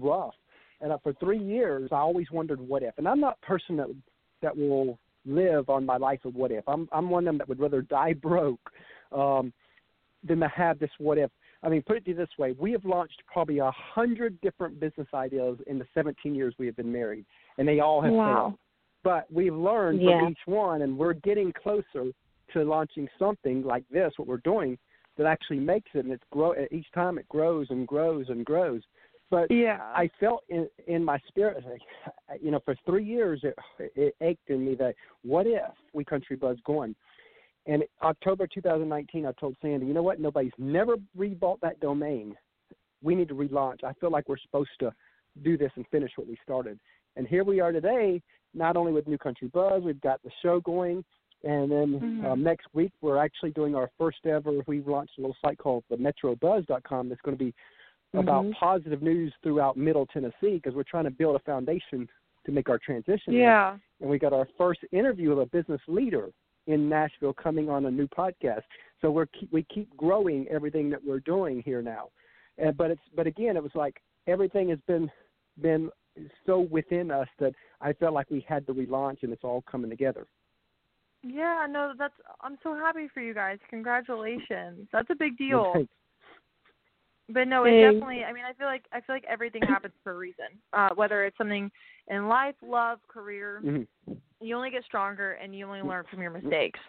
[0.00, 0.34] rough.
[0.80, 2.96] And uh, for three years, I always wondered what if.
[2.98, 3.88] And I'm not a person that
[4.42, 6.68] that will live on my life of what if.
[6.68, 8.70] I'm I'm one of them that would rather die broke
[9.12, 9.52] um,
[10.26, 11.30] than to have this what if.
[11.62, 14.78] I mean, put it to you this way: we have launched probably a hundred different
[14.78, 17.24] business ideas in the 17 years we have been married,
[17.58, 18.24] and they all have Wow.
[18.24, 18.58] failed.
[19.02, 20.20] But we've learned Yeah.
[20.20, 22.12] from each one, and we're getting closer
[22.52, 24.78] to launching something like this, what we're doing,
[25.16, 26.54] that actually makes it, and it's grow.
[26.70, 28.82] Each time it grows and grows and grows.
[29.30, 29.80] But Yeah.
[29.94, 34.50] I felt in in my spirit, like, you know, for three years it it ached
[34.50, 36.94] in me that what if we country buzz going,
[37.66, 40.20] and October 2019, I told Sandy, you know what?
[40.20, 42.36] Nobody's never rebought that domain.
[43.02, 43.82] We need to relaunch.
[43.82, 44.92] I feel like we're supposed to
[45.42, 46.78] do this and finish what we started.
[47.16, 48.22] And here we are today.
[48.54, 51.04] Not only with New Country Buzz, we've got the show going,
[51.46, 52.24] and then Mhm.
[52.24, 54.52] um, next week we're actually doing our first ever.
[54.66, 57.08] We've launched a little site called the MetroBuzz.com.
[57.08, 57.54] That's going to be
[58.14, 58.52] about Mhm.
[58.54, 62.08] positive news throughout Middle Tennessee because we're trying to build a foundation
[62.44, 63.32] to make our transition.
[63.32, 63.78] Yeah.
[64.00, 66.32] And we got our first interview of a business leader
[66.66, 68.62] in Nashville coming on a new podcast.
[69.00, 72.10] So we're keep, we keep growing everything that we're doing here now.
[72.58, 75.10] And, but it's but again, it was like everything has been
[75.60, 75.90] been
[76.46, 79.90] so within us that I felt like we had to relaunch, and it's all coming
[79.90, 80.26] together.
[81.26, 83.58] Yeah, no, that's I'm so happy for you guys.
[83.70, 84.88] Congratulations.
[84.92, 85.72] That's a big deal.
[85.74, 85.92] Thanks.
[87.28, 88.24] but no, it definitely.
[88.24, 90.46] I mean, I feel like I feel like everything happens for a reason.
[90.72, 91.70] Uh, whether it's something
[92.08, 93.86] in life, love, career, Mhm.
[94.40, 96.80] You only get stronger and you only learn from your mistakes.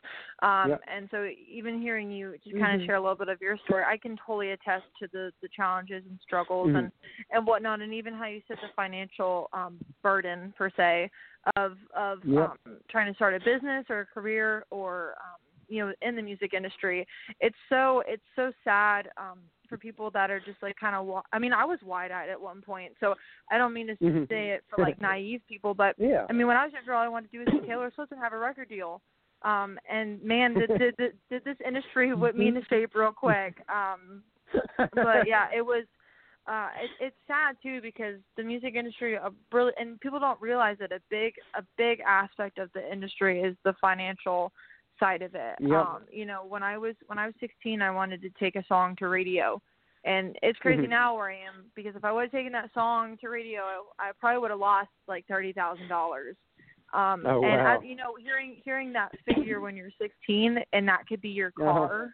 [0.41, 0.81] Um, Yep.
[0.88, 2.86] And so, even hearing you just kind of Mhm.
[2.86, 6.05] share a little bit of your story, I can totally attest to the the challenges
[6.05, 6.75] and struggles Mhm.
[6.77, 6.91] and
[7.31, 11.10] and whatnot, and even how you said the financial um, burden per se
[11.55, 12.57] of of Yep.
[12.65, 16.21] um, trying to start a business or a career or um, you know in the
[16.21, 17.07] music industry.
[17.39, 19.10] It's so it's so sad.
[19.17, 22.30] Um, for people that are just like kind of wa- I mean I was wide-eyed
[22.30, 23.15] at one point so
[23.51, 24.27] I don't mean to Mhm.
[24.30, 26.25] say it for like naive people but Yeah.
[26.30, 28.12] I mean, when I was younger, all I wanted to do was see Taylor Swift
[28.12, 29.01] and have a record deal.
[29.43, 33.58] Um, and man, did, did, did, did this industry whip me into shape real quick.
[33.69, 34.23] Um,
[34.77, 35.86] but yeah, it was.
[36.47, 40.77] Uh, it, it's sad too because the music industry, a really, and people don't realize
[40.80, 44.53] that a big, a big aspect of the industry is the financial
[44.99, 45.55] side of it.
[45.60, 45.71] Yep.
[45.71, 48.65] Um, you know, when I was when I was 16, I wanted to take a
[48.67, 49.62] song to radio,
[50.03, 50.89] and it's crazy Mhm.
[50.89, 53.62] now where I am because if I would have taken that song to radio,
[53.99, 56.36] I, I probably would have lost like thirty thousand dollars.
[56.93, 57.77] Um, Oh, and wow.
[57.77, 61.51] as, you know, hearing hearing that figure when you're 16 and that could be your
[61.60, 61.73] Uh-huh.
[61.73, 62.10] car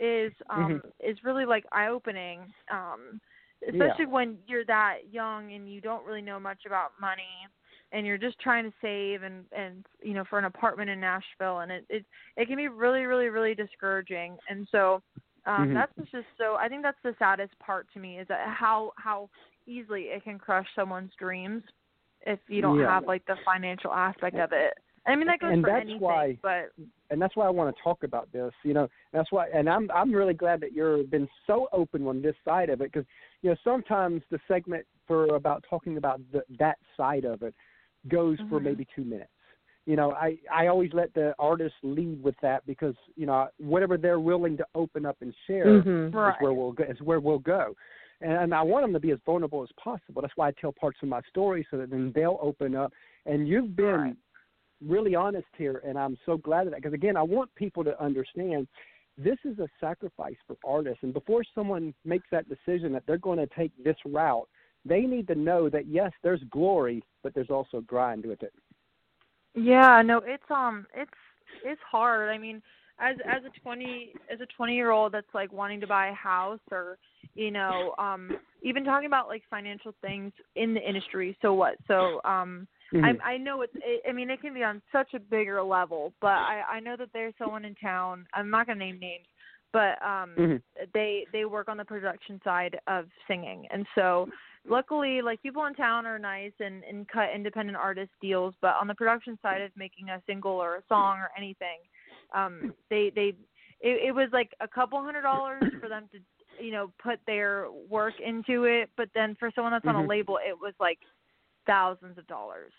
[0.00, 2.52] is um is really like eye opening.
[2.70, 3.20] Um,
[3.68, 7.46] especially when you're that young and you don't really know much about money
[7.92, 11.60] and you're just trying to save and and you know for an apartment in Nashville
[11.60, 12.04] and it it
[12.36, 15.02] it can be really really really discouraging and so
[15.46, 15.74] um Mhm.
[15.74, 19.30] that's just so I think that's the saddest part to me is that how how
[19.66, 21.62] easily it can crush someone's dreams
[22.26, 22.88] if you don't Yeah.
[22.88, 24.74] have like the financial aspect of it.
[25.06, 26.72] I mean that goes And for that's anything, why- but
[27.10, 28.52] and that's why I want to talk about this.
[28.62, 32.20] You know, that's why, and I'm I'm really glad that you've been so open on
[32.20, 33.06] this side of it because
[33.42, 37.54] you know sometimes the segment for about talking about the, that side of it
[38.06, 38.64] goes for Mhm.
[38.64, 39.30] maybe two minutes.
[39.86, 43.96] You know, I I always let the artist lead with that because you know whatever
[43.96, 46.14] they're willing to open up and share Mhm.
[46.14, 46.34] right.
[46.36, 46.84] is where we'll go.
[46.84, 47.74] Is where we'll go.
[48.20, 50.22] And, and I want them to be as vulnerable as possible.
[50.22, 52.92] That's why I tell parts of my story so that then they'll open up.
[53.26, 54.16] And you've been Right.
[54.84, 58.00] really honest here, and I'm so glad of that because again, I want people to
[58.02, 58.68] understand
[59.16, 61.02] this is a sacrifice for artists.
[61.02, 64.48] And before someone makes that decision that they're going to take this route,
[64.88, 68.52] they need to know that yes, there's glory, but there's also grind with it.
[69.54, 71.10] Yeah, no, it's um it's
[71.64, 72.30] it's hard.
[72.30, 72.62] I mean,
[73.00, 76.14] as as a 20 as a 20 year old that's like wanting to buy a
[76.14, 76.98] house or
[77.34, 81.36] you know, um even talking about like financial things in the industry.
[81.42, 81.76] So what?
[81.86, 83.18] So um Mhm.
[83.24, 86.12] I I know it's it, I mean it can be on such a bigger level,
[86.20, 88.26] but I I know that there's someone in town.
[88.34, 89.26] I'm not going to name names,
[89.72, 90.62] but um Mhm.
[90.94, 93.66] they they work on the production side of singing.
[93.70, 94.28] And so
[94.66, 98.86] luckily like people in town are nice and and cut independent artist deals, but on
[98.86, 101.78] the production side of making a single or a song or anything,
[102.34, 103.34] um they they
[103.80, 106.18] it, it was like a couple hundred dollars for them to
[106.62, 110.04] you know put their work into it, but then for someone that's on Mhm.
[110.04, 110.98] a label it was like
[111.66, 112.72] thousands of dollars.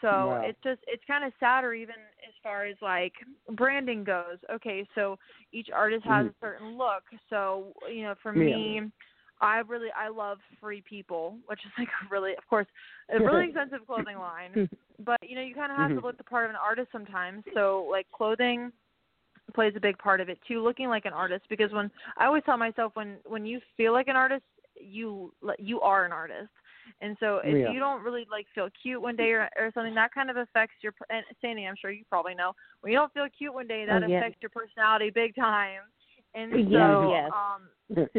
[0.00, 0.42] So Wow.
[0.44, 1.94] it's just it's kind of sadder even
[2.26, 3.12] as far as like
[3.52, 4.38] branding goes.
[4.52, 5.18] Okay, so
[5.52, 6.30] each artist has Mhm.
[6.30, 7.02] a certain look.
[7.30, 8.80] So you know, for me,
[9.40, 12.66] I really I love Free People, which is like a really, of course,
[13.10, 14.68] a really expensive clothing line.
[15.04, 16.00] But you know, you kind of have Mhm.
[16.00, 17.44] to look the part of an artist sometimes.
[17.54, 18.72] So like clothing
[19.54, 20.62] plays a big part of it too.
[20.62, 24.08] Looking like an artist because when I always tell myself when when you feel like
[24.08, 24.44] an artist,
[24.74, 26.50] you you are an artist.
[27.00, 27.72] And so if Yeah.
[27.72, 30.76] you don't really like feel cute one day or or something, that kind of affects
[30.82, 30.94] your.
[31.10, 34.02] And Sandy, I'm sure you probably know when you don't feel cute one day, that
[34.02, 34.18] Oh, yeah.
[34.18, 35.82] affects your personality big time.
[36.34, 37.32] And so, Yes, yes.
[37.32, 37.62] um,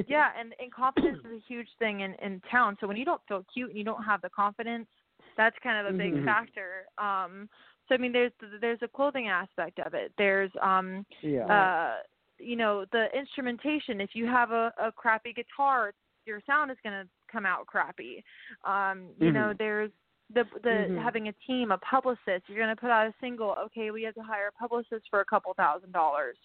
[0.07, 2.77] yeah, and, and confidence is a huge thing in in town.
[2.79, 4.87] So when you don't feel cute and you don't have the confidence,
[5.35, 6.25] that's kind of a big Mhm.
[6.25, 6.85] factor.
[6.97, 7.49] Um,
[7.87, 10.11] so I mean, there's there's a clothing aspect of it.
[10.17, 11.45] There's um, yeah.
[11.45, 11.95] uh,
[12.39, 13.99] you know, the instrumentation.
[14.01, 15.93] If you have a, a crappy guitar,
[16.25, 18.23] your sound is going to come out crappy.
[18.63, 19.57] Um, you know, Mhm.
[19.57, 19.91] there's
[20.33, 21.01] the the Mhm.
[21.01, 22.47] having a team, a publicist.
[22.47, 23.51] You're going to put out a single.
[23.51, 26.37] Okay, we have to hire a publicist for a couple thousand dollars.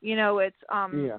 [0.00, 1.18] You know, it's um, yeah.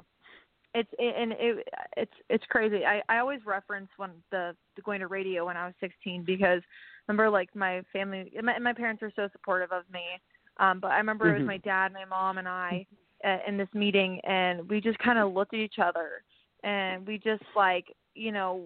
[0.74, 2.86] It's it, and it it's it's crazy.
[2.86, 6.62] I I always reference when the, the going to radio when I was 16 because
[7.08, 10.02] remember like my family my, my parents were so supportive of me.
[10.58, 11.48] Um, but I remember it was Mhm.
[11.48, 12.86] my dad, my mom, and I
[13.26, 16.24] uh, in this meeting, and we just kind of looked at each other,
[16.64, 18.66] and we just like you know,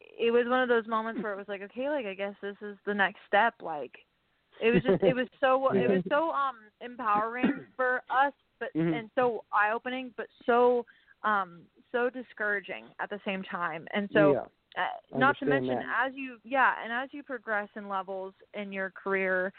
[0.00, 2.56] it was one of those moments where it was like, okay, like I guess this
[2.62, 3.54] is the next step.
[3.62, 3.92] Like,
[4.60, 8.94] it was just it was so it was so um empowering for us, but Mhm.
[8.94, 10.84] and so eye opening, but so
[11.26, 11.60] um
[11.92, 13.86] so discouraging at the same time.
[13.92, 14.82] And so yeah.
[14.82, 16.08] uh, not to mention that.
[16.08, 19.52] as you yeah and as you progress in levels in your career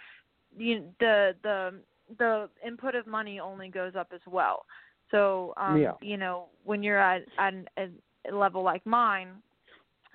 [0.58, 1.74] you the the
[2.18, 4.66] the input of money only goes up as well
[5.12, 5.94] so um Yeah.
[6.02, 7.90] you know when you're at, at an, at
[8.34, 9.30] level like mine,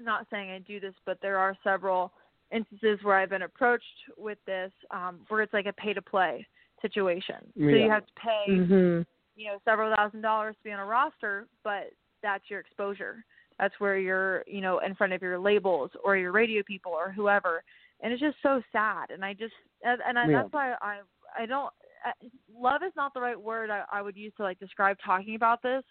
[0.01, 2.13] not saying I do this, but there are several
[2.51, 3.85] instances where I've been approached
[4.19, 6.47] with this um, where it's like a pay to play
[6.83, 7.37] situation.
[7.57, 7.77] So Yeah.
[7.77, 9.07] you have to pay Mhm.
[9.37, 11.93] You know several thousand dollars to be on a roster, but
[12.23, 13.25] that's your exposure.
[13.59, 17.13] That's where you're you know in front of your labels or your radio people or
[17.13, 17.63] whoever,
[18.01, 19.11] and it's just so sad.
[19.11, 20.43] And I just and, and I, Yeah.
[20.43, 21.01] that's why I
[21.39, 21.73] I don't
[22.05, 22.13] I,
[22.53, 25.63] love is not the right word I, I would use to like describe talking about
[25.63, 25.85] this,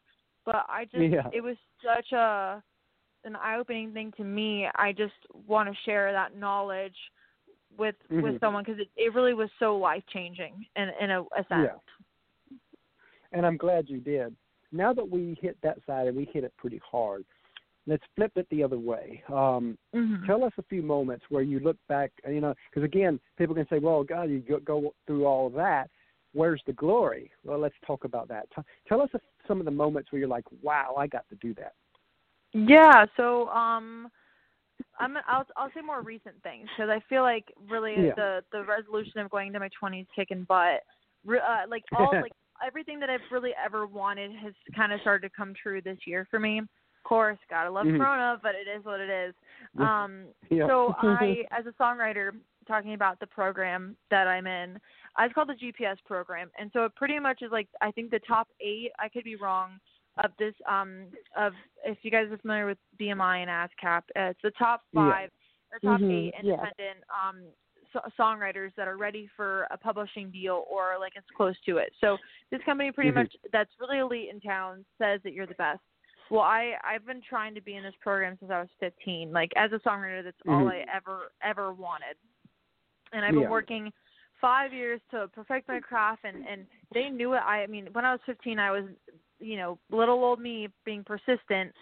[0.46, 1.30] but I just Yeah.
[1.32, 2.64] it was such a
[3.24, 4.68] an eye opening thing to me.
[4.76, 5.14] I just
[5.48, 6.98] want to share that knowledge
[7.78, 8.24] with Mhm.
[8.24, 11.70] with someone because it, it really was so life changing in in a, a sense.
[11.72, 11.78] Yeah.
[13.32, 14.36] And I'm glad you did.
[14.72, 17.26] Now that we hit that side and we hit it pretty hard,
[17.88, 19.24] let's flip it the other way.
[19.28, 20.26] Um, Mhm.
[20.26, 23.68] tell us a few moments where you look back, you know, because again, people can
[23.70, 25.90] say, well, God, you go, go through all that.
[26.34, 27.32] Where's the glory?
[27.44, 28.48] Well, let's talk about that.
[28.56, 31.36] T- tell us a, some of the moments where you're like, wow, I got to
[31.36, 31.74] do that.
[32.54, 34.10] Yeah, so um
[35.00, 38.14] I'm I'll I'll say more recent things because I feel like really Yeah.
[38.16, 40.82] the the resolution of going into my 20s kicking butt
[41.26, 42.34] re- uh, like all like
[42.66, 46.28] everything that I've really ever wanted has kind of started to come true this year
[46.30, 46.60] for me.
[46.60, 47.98] Of course, gotta love Mhm.
[47.98, 49.36] Corona, but it is what it is.
[49.80, 50.68] Um Yeah.
[50.68, 54.80] so I as a songwriter talking about the program that I'm in,
[55.20, 56.52] it's called the GPS program.
[56.60, 59.36] And so it pretty much is like I think the top 8, I could be
[59.36, 59.80] wrong,
[60.24, 61.54] of this um of
[61.86, 65.02] if you guys are familiar with BMI and ASCAP, uh, it's the top Yeah.
[65.02, 65.30] five
[65.72, 66.40] or top Mhm, eight yeah.
[66.40, 67.42] independent um
[67.94, 71.94] so- songwriters that are ready for a publishing deal or like it's close to it.
[72.00, 72.18] So
[72.50, 73.16] this company pretty Mhm.
[73.16, 75.82] much that's really elite in town says that you're the best.
[76.30, 79.32] Well, I I've been trying to be in this program since I was 15.
[79.34, 80.72] Like as a songwriter, that's all Mhm.
[80.72, 82.18] I ever ever wanted.
[83.12, 83.50] And I've been Yeah.
[83.50, 83.92] working
[84.40, 88.06] five years to perfect my craft and and they knew it i i mean when
[88.06, 88.86] i was fifteen i was
[89.40, 91.76] you know little old me being persistent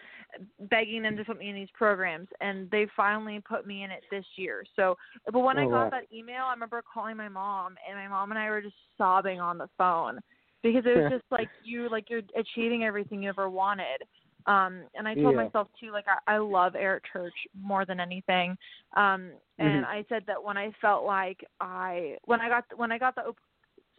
[0.69, 4.03] begging them to put me in these programs and they finally put me in it
[4.11, 4.95] this year so
[5.31, 5.89] but when i Oh, got wow.
[5.91, 9.39] that email i remember calling my mom and my mom and i were just sobbing
[9.39, 10.19] on the phone
[10.61, 14.03] because it was just like you like you're achieving everything you ever wanted
[14.45, 15.43] um and i told Yeah.
[15.43, 18.57] myself too like i, I love eric church more than anything
[18.95, 19.85] um and Mhm.
[19.85, 23.21] i said that when i felt like i when i got when i got the
[23.27, 23.37] op-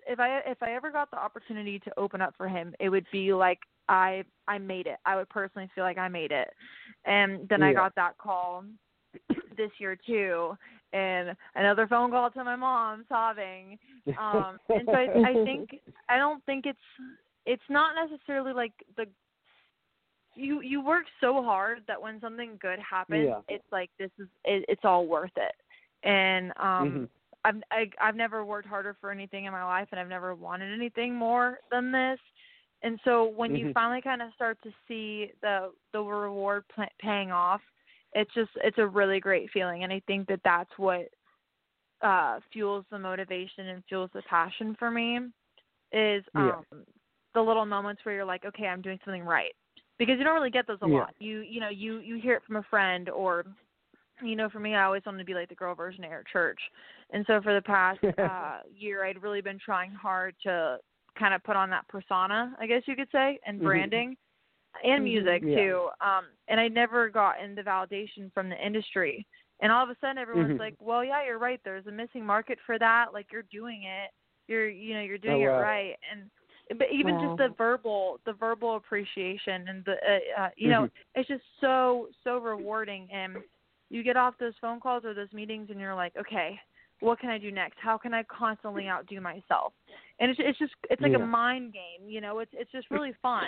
[0.07, 3.07] if i if i ever got the opportunity to open up for him it would
[3.13, 3.59] be like
[3.91, 6.49] i i made it i would personally feel like i made it
[7.05, 8.65] and then i got that call
[9.57, 10.57] this year too
[10.93, 13.77] and another phone call to my mom sobbing
[14.19, 16.79] um and so I, I think i don't think it's
[17.45, 19.07] it's not necessarily like the
[20.37, 23.41] you you work so hard that when something good happens Yeah.
[23.49, 25.55] it's like this is it, it's all worth it
[26.09, 27.09] and um Mhm.
[27.45, 30.75] I've I, I've never worked harder for anything in my life, and I've never wanted
[30.75, 32.19] anything more than this.
[32.83, 33.75] And so when you Mhm.
[33.75, 37.61] finally kind of start to see the the reward pl- paying off,
[38.15, 41.09] it's just it's a really great feeling, and I think that that's what
[42.03, 45.19] uh fuels the motivation and fuels the passion for me
[45.93, 46.53] is Yeah.
[46.73, 46.85] um
[47.35, 49.53] the little moments where you're like, okay, I'm doing something right.
[49.99, 51.01] Because you don't really get those a Yeah.
[51.01, 51.15] lot.
[51.19, 53.45] You you know, you you hear it from a friend or
[54.23, 56.29] you know, for me, I always wanted to be like the girl version of Eric
[56.33, 56.61] Church,
[57.11, 60.79] and so for the past uh, year, I'd really been trying hard to
[61.19, 63.65] kind of put on that persona, I guess you could say, and Mhm.
[63.65, 64.17] branding
[64.85, 65.05] and Mhm.
[65.05, 65.55] music Yeah.
[65.55, 65.89] too.
[66.01, 69.27] Um, and I never got in the validation from the industry,
[69.61, 70.59] and all of a sudden, everyone's Mhm.
[70.59, 71.61] like, "Well, yeah, you're right.
[71.65, 73.13] There's a missing market for that.
[73.13, 74.11] Like you're doing it.
[74.49, 76.31] You're you know you're doing Oh, it right." And
[76.79, 77.21] but even Wow.
[77.21, 79.97] just the verbal the verbal appreciation and the
[80.39, 80.91] uh, uh, you know Mhm.
[81.15, 83.37] it's just so so rewarding and
[83.91, 86.61] you get off those phone calls or those meetings and you're like okay
[87.01, 89.73] what can i do next how can i constantly outdo myself
[90.19, 91.19] and it's it's just it's like Yeah.
[91.19, 93.47] a mind game you know it's it's just really fun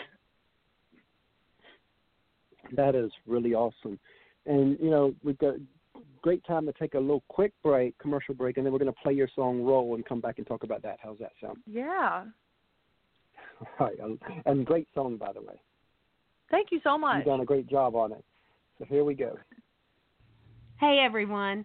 [2.77, 3.99] That is really awesome.
[4.47, 5.55] And you know, we've got
[6.23, 9.01] great time to take a little quick break, commercial break, and then we're going to
[9.03, 10.99] play your song "Roll" and come back and talk about that.
[11.03, 11.59] How's that sound?
[11.67, 12.25] yeah
[13.81, 13.99] All right,
[14.47, 15.61] and great song by the way.
[16.51, 18.25] thank you so much You've done a great job on it.
[18.79, 19.37] So here we go.
[20.79, 21.65] Hey everyone,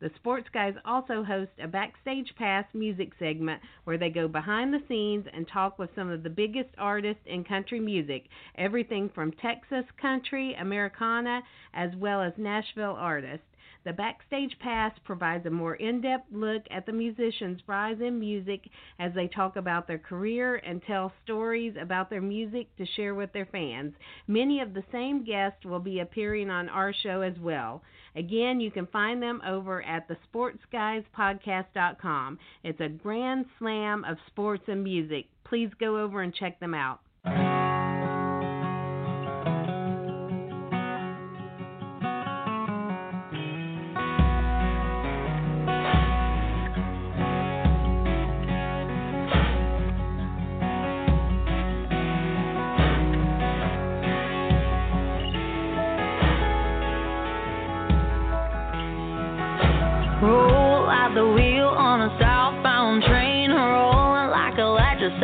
[0.00, 4.82] The Sports Guys also host a Backstage Pass music segment where they go behind the
[4.88, 9.84] scenes and talk with some of the biggest artists in country music, everything from Texas
[10.00, 11.42] country, Americana,
[11.72, 13.46] as well as Nashville artists.
[13.84, 18.70] The Backstage Pass provides a more in depth look at the musicians' rise in music
[18.98, 23.32] as they talk about their career and tell stories about their music to share with
[23.32, 23.92] their fans.
[24.26, 27.82] Many of the same guests will be appearing on our show as well.
[28.16, 32.38] Again, you can find them over at the sportsguyspodcast.com.
[32.62, 35.26] It's a grand slam of sports and music.
[35.44, 37.00] Please go over and check them out.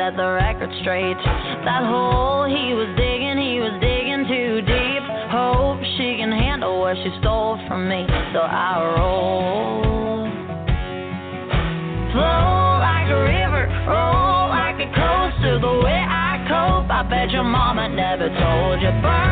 [0.00, 1.20] Set the record straight.
[1.68, 5.04] That hole he was digging, he was digging too deep.
[5.28, 10.24] Hope she can handle what she stole from me, so I roll.
[12.16, 15.60] Flow like a river, roll like a coaster.
[15.60, 18.92] The way I cope, I bet your mama never told you.
[19.04, 19.29] Burn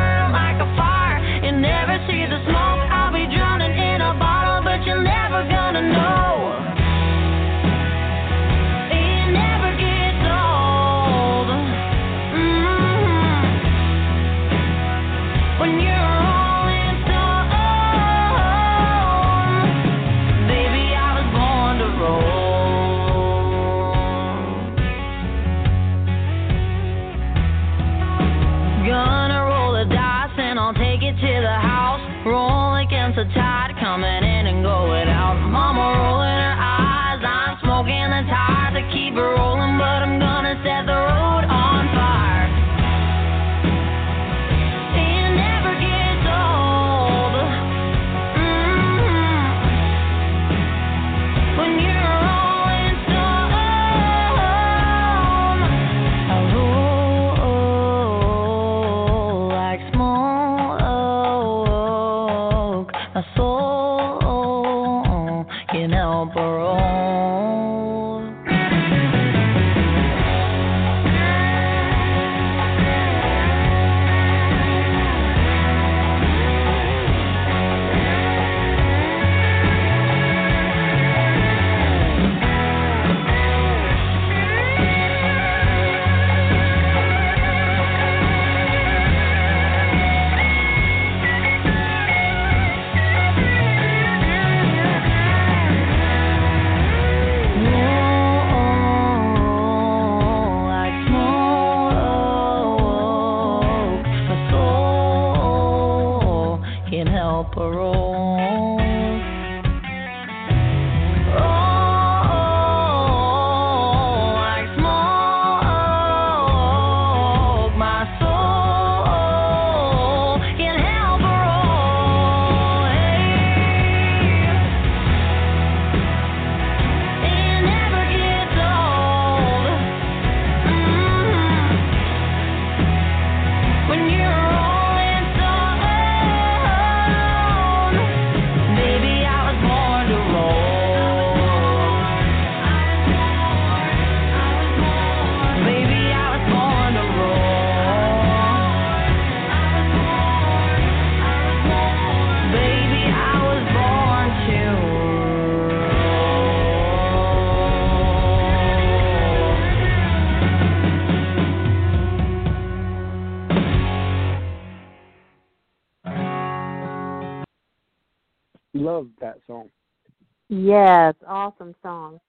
[170.69, 172.21] Yes, awesome song.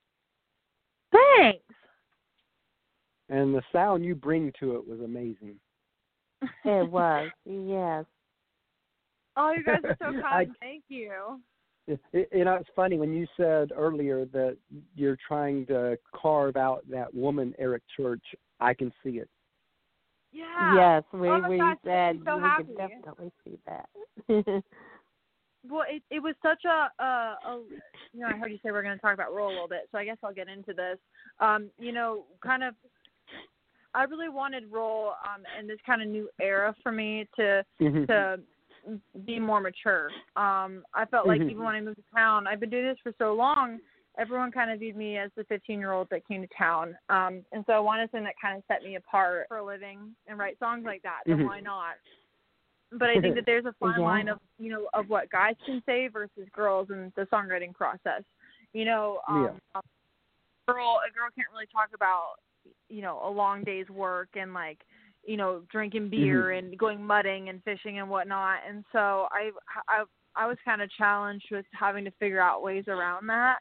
[1.12, 1.58] Thanks.
[3.28, 5.56] And the sound you bring to it was amazing.
[6.64, 7.30] It was.
[7.44, 8.04] Yes.
[9.36, 10.50] Oh, you guys are so kind.
[10.50, 11.40] I- Thank you.
[11.86, 14.56] It, it, you know, it's funny when you said earlier that
[14.94, 18.22] you're trying to carve out that woman, Eric Church.
[18.60, 19.28] I can see it.
[20.32, 20.74] Yeah.
[20.76, 22.64] Yes, we Oh we gosh, said makes me so we happy.
[22.64, 23.88] could definitely see that.
[25.68, 27.04] Well, it it was such a, a,
[27.46, 27.60] a
[28.12, 29.88] you know I heard you say we're going to talk about Roll a little bit,
[29.92, 30.98] so I guess I'll get into this.
[31.38, 32.74] Um, you know, kind of,
[33.94, 38.06] I really wanted Roll um in this kind of new era for me to Mhm.
[38.06, 38.40] to
[39.26, 40.08] be more mature.
[40.36, 41.50] Um, I felt like Mhm.
[41.50, 43.78] even when I moved to town, I've been doing this for so long.
[44.18, 47.44] Everyone kind of viewed me as the 15 year old that came to town, um,
[47.52, 50.38] and so I wanted something that kind of set me apart for a living and
[50.38, 51.20] write songs like that.
[51.26, 51.44] Then Mhm.
[51.44, 51.96] why not?
[52.92, 54.04] But I think that there's a fine Yeah.
[54.04, 58.22] line of you know of what guys can say versus girls in the songwriting process.
[58.72, 59.80] You know, um, a
[60.68, 62.34] girl a girl can't really talk about
[62.88, 64.78] you know a long day's work and like
[65.24, 68.58] you know drinking beer and going mudding and fishing and whatnot.
[68.68, 69.50] And so I
[69.88, 70.04] I
[70.36, 73.58] I was kind of challenged with having to figure out ways around that.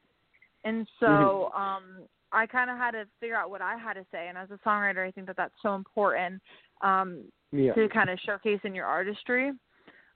[0.63, 4.27] And so um I kind of had to figure out what I had to say.
[4.27, 6.41] And as a songwriter, I think that that's so important.
[6.81, 7.73] Um, Yeah.
[7.73, 9.51] to kind of showcase in your artistry.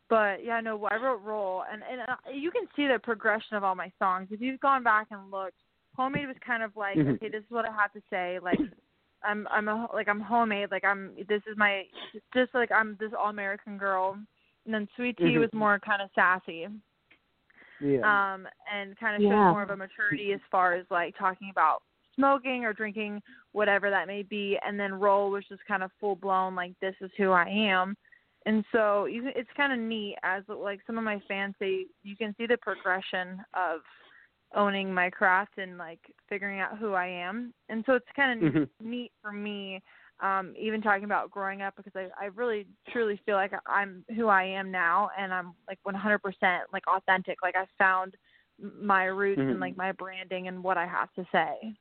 [0.09, 3.63] But yeah, no, I wrote "Roll," and and uh, you can see the progression of
[3.63, 4.27] all my songs.
[4.31, 5.57] If you've gone back and looked,
[5.95, 7.15] "Homemade" was kind of like, Mhm.
[7.15, 8.39] okay, this is what I have to say.
[8.39, 8.59] Like,
[9.23, 10.71] I'm I'm a, like I'm homemade.
[10.71, 11.83] Like I'm this is my
[12.33, 14.17] just like I'm this all American girl.
[14.65, 15.39] And then "Sweet Tea" Mhm.
[15.39, 16.67] was more kind of sassy
[17.79, 18.33] Yeah.
[18.33, 19.51] um, and kind of shows Yeah.
[19.51, 21.81] more of a maturity as far as like talking about
[22.15, 24.57] smoking or drinking, whatever that may be.
[24.65, 27.95] And then roll was just kind of full blown, like this is who I am.
[28.45, 32.15] And so you, it's kind of neat as like some of my fans say, you
[32.15, 33.81] can see the progression of
[34.55, 35.99] owning my craft and like
[36.29, 37.53] figuring out who I am.
[37.69, 38.69] And so it's kind of Mhm.
[38.81, 39.81] neat for me,
[40.19, 44.27] um, even talking about growing up because I, I really truly feel like I'm who
[44.27, 46.19] I am now and I'm like 100%
[46.71, 47.37] like authentic.
[47.41, 48.15] Like I found
[48.59, 49.51] my roots Mhm.
[49.51, 51.75] and like my branding and what I have to say.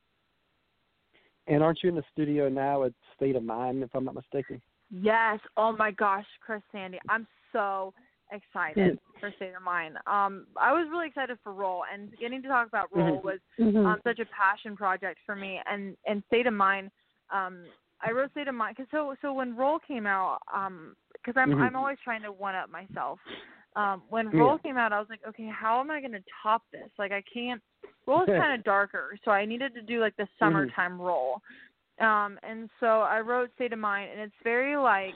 [1.46, 4.60] And aren't you in the studio now at State of Mind, if I'm not mistaken?
[4.90, 5.40] Yes.
[5.56, 6.98] Oh my gosh, Chris Sandy.
[7.08, 7.94] I'm so
[8.30, 9.96] excited for State of Mind.
[10.06, 13.24] Um, I was really excited for Roll and getting to talk about Roll Mhm.
[13.24, 13.86] was Mhm.
[13.86, 16.90] um, such a passion project for me and and state of mind
[17.30, 17.64] um
[18.00, 21.50] i wrote state of mind because so so when roll came out um because i'm
[21.52, 21.60] Mhm.
[21.60, 23.18] i'm always trying to one up myself
[23.76, 24.40] um when Yeah.
[24.40, 27.12] roll came out i was like okay how am i going to top this like
[27.12, 27.62] i can't
[28.06, 31.40] roll is kind of darker so i needed to do like the summertime roll
[32.00, 35.14] um and so i wrote state of mind and it's very like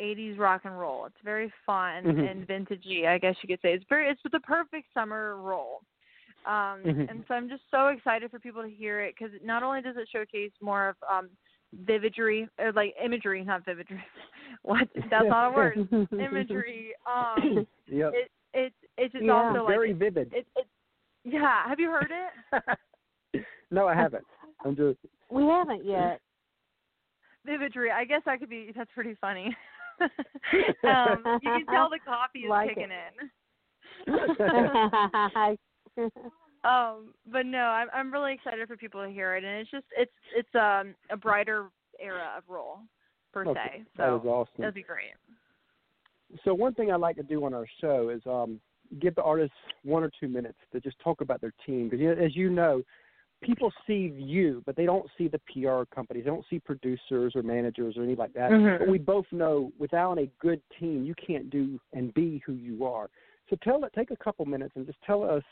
[0.00, 2.30] 80s rock and roll it's very fun Mhm.
[2.30, 5.80] and vintagey i guess you could say it's very it's the perfect summer roll
[6.46, 7.08] um, Mhm.
[7.08, 9.96] and so I'm just so excited for people to hear it because not only does
[9.96, 11.30] it showcase more of um,
[11.84, 14.02] vividry or like imagery, not vividry.
[14.62, 14.86] what?
[15.10, 15.88] That's not a word.
[16.12, 16.92] imagery.
[17.06, 18.12] Um, Yep.
[18.14, 19.32] it it it's just Yeah.
[19.32, 20.32] also Very like vivid.
[20.34, 20.66] it, it.
[21.24, 21.66] Yeah.
[21.68, 23.44] Have you heard it?
[23.70, 24.24] no, I haven't.
[24.64, 24.98] I'm just.
[25.30, 26.20] We haven't yet.
[27.48, 27.90] Vividry.
[27.92, 28.72] I guess that could be.
[28.76, 29.54] That's pretty funny.
[30.00, 33.14] um, you can tell the coffee is Like kicking it.
[33.20, 33.30] in.
[36.64, 39.84] Um, but no, I'm I'm really excited for people to hear it, and it's just
[39.98, 41.68] it's it's um a brighter
[42.00, 42.78] era of Roll
[43.34, 43.84] per Okay, se.
[43.98, 44.52] that So awesome.
[44.56, 45.10] that'd be great.
[46.42, 48.60] So one thing I like to do on our show is um,
[49.00, 52.36] give the artists one or two minutes to just talk about their team because as
[52.36, 52.82] you know,
[53.42, 56.24] people see you, but they don't see the PR companies.
[56.24, 58.50] They don't see producers or managers or anything like that.
[58.50, 58.78] Mhm.
[58.78, 62.84] But we both know without a good team, you can't do and be who you
[62.86, 63.10] are.
[63.50, 63.92] So tell it.
[63.92, 65.44] Take a couple minutes and just tell us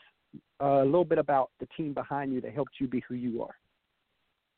[0.59, 3.43] uh, a little bit about the team behind you that helped you be who you
[3.43, 3.55] are.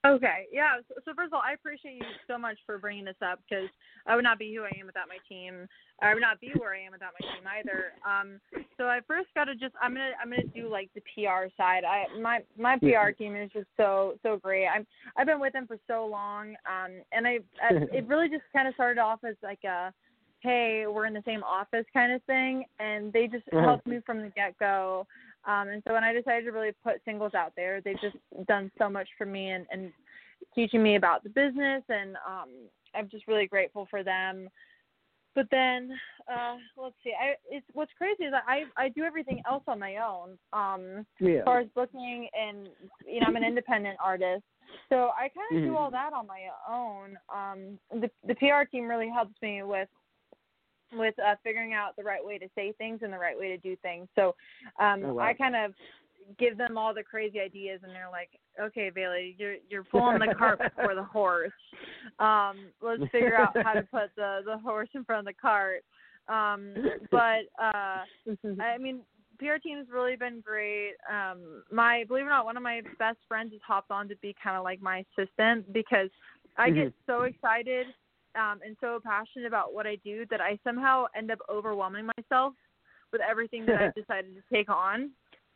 [0.06, 0.78] Okay, yeah.
[0.88, 3.70] So, so first of all, I appreciate you so much for bringing this up because
[4.06, 5.68] I would not be who I am without my team.
[6.02, 7.94] I would not be where I am without my team either.
[8.06, 8.40] Um,
[8.78, 11.84] so I first got to just I'm gonna I'm gonna do like the PR side.
[11.86, 14.68] I my my PR team is just so so great.
[14.68, 14.86] I'm
[15.18, 18.68] I've been with them for so long, um, and I, I it really just kind
[18.68, 19.94] of started off as like a
[20.42, 23.64] hey we're in the same office kind of thing, and they just Uh-huh.
[23.64, 25.08] helped me from the get go.
[25.48, 28.18] Um, and so when I decided to really put singles out there, they've just
[28.48, 29.92] done so much for me and, and
[30.54, 32.50] teaching me about the business, and um,
[32.96, 34.50] I'm just really grateful for them.
[35.36, 35.92] But then,
[36.32, 37.12] uh, let's see.
[37.20, 40.38] I it's what's crazy is that I I do everything else on my own.
[40.54, 41.40] Um, Yeah.
[41.40, 42.70] as far as booking and
[43.06, 44.44] you know I'm an independent artist,
[44.88, 45.64] so I kind of Mhm.
[45.66, 47.18] do all that on my own.
[47.30, 49.90] Um, the the PR team really helps me with
[50.94, 53.58] with uh, figuring out the right way to say things and the right way to
[53.58, 54.08] do things.
[54.16, 54.36] So
[54.80, 55.24] um, Oh, wow.
[55.24, 55.74] I kind of
[56.40, 58.30] give them all the crazy ideas, and they're like,
[58.60, 61.52] "Okay, Bailey, you're you're pulling the cart before the horse.
[62.20, 65.84] Um, let's figure out how to put the the horse in front of the cart."
[66.28, 66.74] Um,
[67.12, 68.04] but uh,
[68.60, 69.02] I mean,
[69.38, 70.94] PR team's really been great.
[71.12, 74.16] Um, my believe it or not, one of my best friends has hopped on to
[74.18, 76.10] be kind of like my assistant because
[76.58, 77.88] I get so excited
[78.36, 82.54] um, and so passionate about what I do that I somehow end up overwhelming myself
[83.12, 85.12] with everything that I've decided to take on.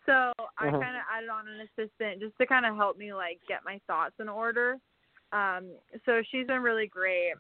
[0.06, 0.14] So
[0.58, 0.80] I Uh-huh.
[0.80, 3.80] kind of added on an assistant just to kind of help me like get my
[3.86, 4.78] thoughts in order.
[5.32, 5.72] Um,
[6.06, 7.34] so she's been really great.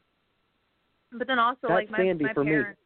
[1.12, 2.52] But then also That's like my Sandy my for me.
[2.52, 2.82] parents.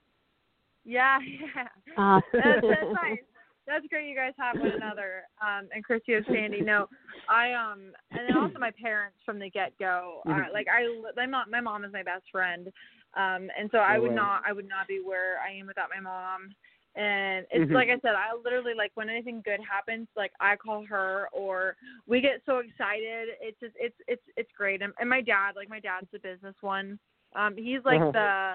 [0.85, 1.19] Yeah,
[1.55, 1.67] yeah.
[1.97, 3.19] Uh, that's, that's nice.
[3.65, 4.09] That's great.
[4.09, 5.23] You guys have one another.
[5.41, 6.61] Um, and Christy and Sandy.
[6.61, 6.87] No,
[7.29, 10.21] I um, and then also my parents from the get go.
[10.27, 10.53] Uh, Mhm.
[10.53, 10.85] like I,
[11.15, 12.67] my mom, my mom is my best friend.
[13.15, 14.15] Um, and so I Oh, would wow.
[14.15, 16.53] not, I would not be where I am without my mom.
[16.95, 17.73] And it's Mhm.
[17.73, 21.75] like I said, I literally like when anything good happens, like I call her or
[22.05, 23.29] we get so excited.
[23.41, 24.81] It's just, it's, it's, it's great.
[24.81, 26.99] And, and my dad, like my dad's the business one.
[27.35, 28.11] Um, he's like Uh-huh.
[28.11, 28.53] the,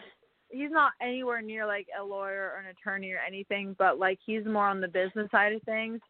[0.51, 4.45] he's not anywhere near like a lawyer or an attorney or anything, but like he's
[4.45, 6.01] more on the business side of things.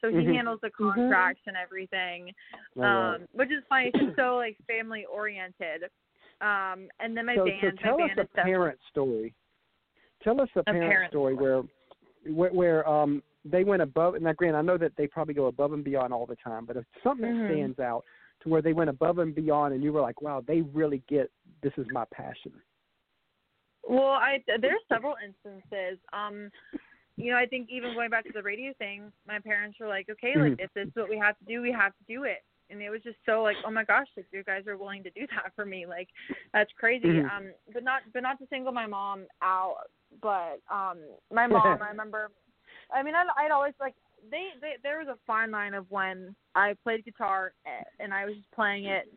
[0.00, 0.34] So he Mhm.
[0.34, 2.34] handles the contracts and everything
[2.74, 3.14] right.
[3.14, 3.86] um, which is funny.
[3.86, 5.84] It's just so like family oriented.
[6.40, 9.34] Um, and then my so, band, so tell my us band a parent story.
[10.22, 11.62] Tell us a parent, parent story where,
[12.26, 14.14] where, where um they went above.
[14.14, 16.66] And now, granted, I know that they probably go above and beyond all the time,
[16.66, 17.44] but if something Mhm.
[17.44, 18.04] stands out
[18.42, 21.30] to where they went above and beyond, and you were like, "Wow, they really get
[21.62, 22.52] this is my passion."
[23.88, 25.98] Well, I there's several instances.
[26.12, 26.50] Um,
[27.16, 30.08] you know, I think even going back to the radio thing, my parents were like,
[30.10, 30.60] okay, like Mhm.
[30.60, 32.44] if this is what we have to do, we have to do it.
[32.68, 35.10] And it was just so like, oh my gosh, like you guys are willing to
[35.10, 36.08] do that for me, like
[36.52, 37.06] that's crazy.
[37.06, 37.30] Mhm.
[37.30, 39.76] Um, but not but not to single my mom out,
[40.20, 40.98] but um,
[41.32, 42.30] my mom, I remember.
[42.92, 43.94] I mean, I'd, I'd always like
[44.30, 48.24] they, they there was a fine line of when I played guitar eh, and I
[48.24, 49.08] was just playing it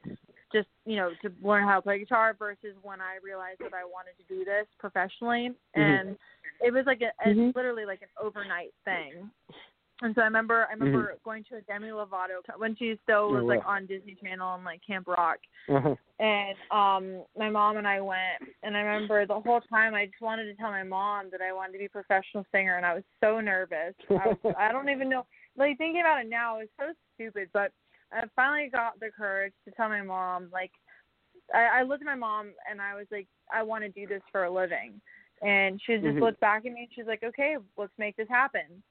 [0.52, 3.86] just you know to learn how to play guitar versus when I realized that I
[3.86, 6.18] wanted to do this professionally and
[6.62, 7.56] it was like a, a Mhm.
[7.56, 9.30] literally like an overnight thing.
[10.02, 13.43] And so I remember I remember going to a Demi Lovato when she still was
[13.43, 15.39] Oh, like on Disney Channel and like Camp Rock
[15.70, 15.95] Uh-huh.
[16.20, 20.22] and um my mom and I went and I remember the whole time I just
[20.22, 22.93] wanted to tell my mom that I wanted to be a professional singer and I
[22.93, 23.93] was so nervous.
[24.12, 25.26] I was, I don't even know
[25.58, 27.72] like thinking about it now it's so stupid but
[28.12, 30.72] I finally got the courage to tell my mom like
[31.53, 34.22] I, I looked at my mom and I was like I want to do this
[34.32, 34.99] for a living
[35.41, 36.22] and she just Mhm.
[36.22, 38.84] looked back at me and she's like okay let's make this happen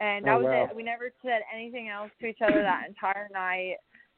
[0.00, 0.64] and that Oh, was wow.
[0.70, 3.76] it we never said anything else to each other that entire night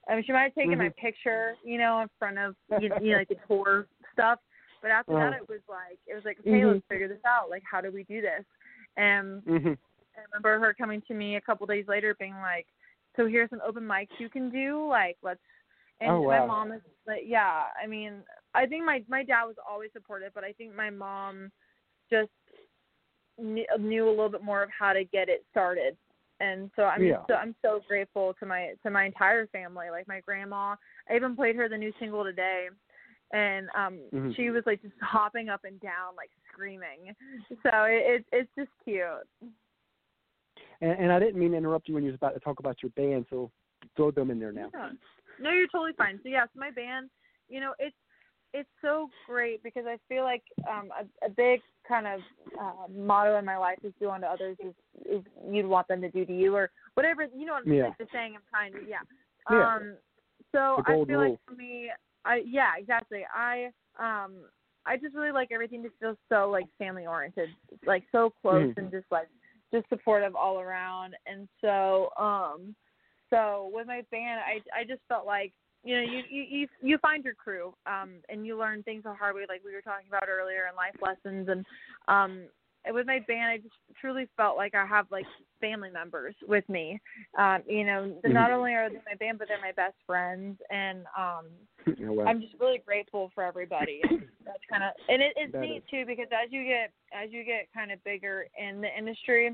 [0.08, 0.96] I mean, she might have taken my Mhm.
[0.96, 4.38] picture, you know, in front of you, you know, like the tour stuff.
[4.82, 5.42] But after that, Uh-huh.
[5.42, 6.74] it was like it was like, okay, Mhm.
[6.74, 7.50] let's figure this out.
[7.50, 8.44] Like, how do we do this?
[8.96, 9.76] And Mhm.
[10.16, 12.66] I remember her coming to me a couple days later, being like,
[13.20, 14.86] "So here's some open mics you can do.
[14.88, 15.40] Like, let's."
[16.00, 16.46] And Oh, my wow.
[16.46, 17.64] mom is like, yeah.
[17.82, 18.22] I mean,
[18.54, 21.52] I think my my dad was always supportive, but I think my mom
[22.10, 22.30] just
[23.38, 25.96] knew, knew a little bit more of how to get it started.
[26.40, 27.22] And so I'm Yeah.
[27.28, 30.74] so I'm so grateful to my to my entire family, like my grandma.
[31.08, 32.68] I even played her the new single today,
[33.32, 34.34] and um Mhm.
[34.36, 37.14] she was like just hopping up and down, like screaming.
[37.62, 39.28] So it, it it's just cute.
[40.80, 42.82] And, and I didn't mean to interrupt you when you was about to talk about
[42.82, 43.50] your band, so
[43.96, 44.70] throw them in there now.
[44.74, 44.90] Yeah.
[45.38, 46.20] No, you're totally fine.
[46.22, 47.10] So yes, my band,
[47.48, 47.96] you know, it's
[48.52, 52.20] it's so great because I feel like um a, a big kind of
[52.60, 54.74] uh, motto in my life is do unto others is,
[55.08, 57.84] is you'd want them to do to you or whatever you know what I'm, Yeah.
[57.84, 58.98] like the saying I'm trying to yeah.
[59.50, 59.74] Yeah.
[59.76, 59.94] Um
[60.52, 61.40] so I feel like rule.
[61.46, 61.90] for me
[62.24, 63.22] I yeah, exactly.
[63.34, 64.44] I um
[64.84, 67.50] I just really like everything to feel so like family oriented.
[67.86, 68.76] Like so close Mhm.
[68.78, 69.28] and just like
[69.72, 71.14] just supportive all around.
[71.26, 72.74] And so um
[73.30, 75.52] so with my band I I just felt like
[75.84, 79.34] you know you you you, find your crew um and you learn things the hard
[79.34, 81.64] way like we were talking about earlier and life lessons and
[82.08, 82.44] um
[82.92, 85.26] with my band I just truly felt like I have like
[85.60, 87.00] family members with me
[87.38, 88.32] um you know Mhm.
[88.32, 91.46] not only are they my band but they're my best friends and um
[92.06, 92.24] Oh, wow.
[92.26, 94.00] I'm just really grateful for everybody.
[94.08, 95.82] And That's kind of and it, it's That neat is.
[95.90, 99.52] too because as you get as you get kind of bigger in the industry,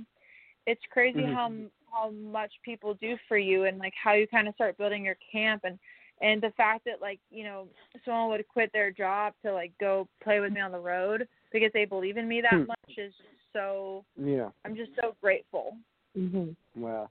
[0.66, 1.34] it's crazy Mhm.
[1.34, 1.52] how
[1.92, 5.16] how much people do for you and like how you kind of start building your
[5.32, 5.78] camp and
[6.20, 7.66] and the fact that like you know
[8.04, 11.70] someone would quit their job to like go play with me on the road because
[11.72, 12.66] they believe in me that Hmm.
[12.66, 13.12] much is
[13.52, 14.50] so yeah.
[14.64, 15.76] I'm just so grateful.
[16.16, 16.54] Mhm.
[16.76, 17.10] Wow.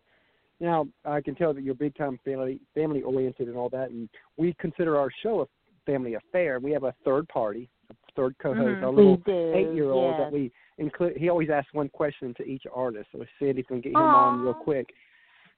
[0.60, 4.10] Now I can tell that you're big time family family oriented and all that, and
[4.38, 5.48] we consider our show a
[5.86, 6.60] family affair.
[6.60, 8.84] We have a third party, a third co-host, Mhm.
[8.84, 9.22] our little
[9.54, 10.20] eight year old yes.
[10.20, 11.18] that we include.
[11.18, 14.54] He always asks one question to each artist, so Sandy's gonna get him on real
[14.54, 14.94] quick.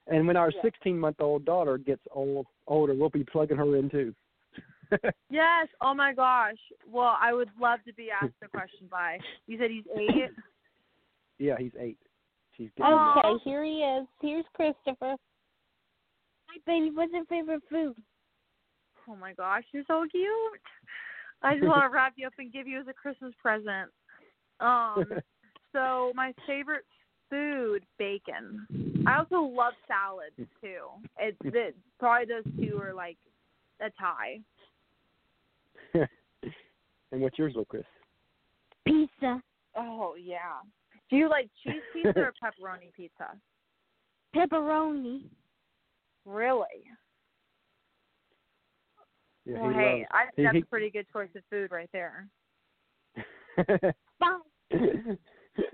[0.09, 3.89] And when our 16 month old daughter gets old older, we'll be plugging her in
[3.89, 4.13] too.
[5.29, 5.67] Yes.
[5.81, 6.55] Oh my gosh.
[6.89, 9.19] Well, I would love to be asked a question by.
[9.45, 10.31] You said he's eight.
[11.39, 11.97] yeah, he's eight.
[12.55, 13.19] She's getting Aw.
[13.19, 14.07] Okay, here he is.
[14.21, 15.15] Here's Christopher.
[16.47, 16.91] Hi, baby.
[16.93, 17.95] What's your favorite food?
[19.09, 20.25] Oh my gosh, you're so cute.
[21.41, 23.91] I just want to wrap you up and give you as a Christmas present.
[24.59, 25.03] Um,
[25.73, 26.85] so my favorite
[27.29, 28.65] food, bacon.
[29.07, 30.81] I also love salads too.
[31.17, 33.17] It's it, probably those two are like
[33.81, 34.39] a tie.
[37.11, 37.83] and what's yours, little Chris?
[38.85, 39.41] Pizza.
[39.77, 40.59] Oh yeah.
[41.09, 43.29] Do you like cheese pizza or pepperoni pizza?
[44.35, 45.21] Pepperoni.
[46.25, 46.65] Really?
[49.45, 50.05] Yeah, well, he hey, loves.
[50.11, 52.27] I think he- that's he- a pretty good choice of food right there.
[54.19, 54.37] Bye.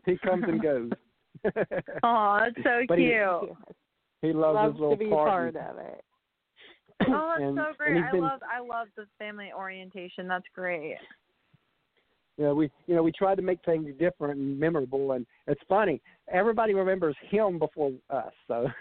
[0.05, 0.91] he comes and goes.
[2.03, 3.57] Oh, that's so But cute.
[4.21, 5.51] he loves, Loves his little to be party.
[5.57, 6.03] part of it.
[7.09, 8.01] Oh, that's and, so great.
[8.01, 10.27] I been, love I love the family orientation.
[10.27, 10.95] That's great.
[12.37, 15.59] you know, we you know we tried to make things different and memorable, and it's
[15.67, 16.01] funny.
[16.31, 18.67] Everybody remembers him before us, so.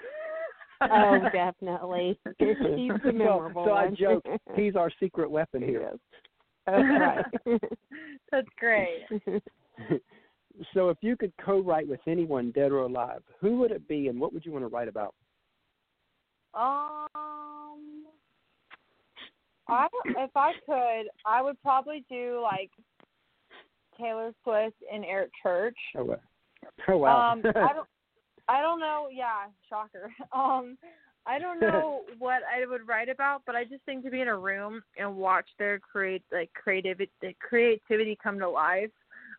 [0.91, 2.19] Oh, definitely.
[2.41, 3.95] He's the So- memorable so, I one.
[3.97, 4.25] joke
[4.57, 5.93] he's our secret weapon here.
[5.93, 5.99] Yes.
[6.67, 6.85] That's
[7.47, 7.61] right.
[8.33, 9.03] That's great.
[10.75, 14.19] So if you could co-write with anyone, dead or alive, who would it be, and
[14.19, 15.15] what would you want to write about?
[16.55, 18.05] Um,
[19.69, 22.71] I if I could, I would probably do like
[23.99, 25.77] Taylor Swift and Eric Church.
[25.97, 26.17] Oh, wow.
[26.89, 27.33] oh wow.
[27.33, 27.89] Um, I don't,
[28.49, 29.09] I don't know.
[29.11, 30.11] Yeah, shocker.
[30.35, 30.77] Um,
[31.25, 34.29] I don't know what I would write about, but I just think to be in
[34.29, 38.91] a room and watch their create like creativity, the creativity come to life.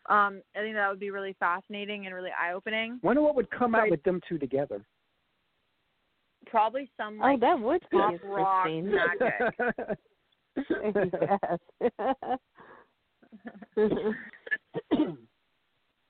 [0.10, 3.00] Um, I think that would be really fascinating and really eye opening.
[3.04, 4.86] Wonder what would come out with them two together.
[6.48, 9.98] Probably some Oh, that would be pop rock magic.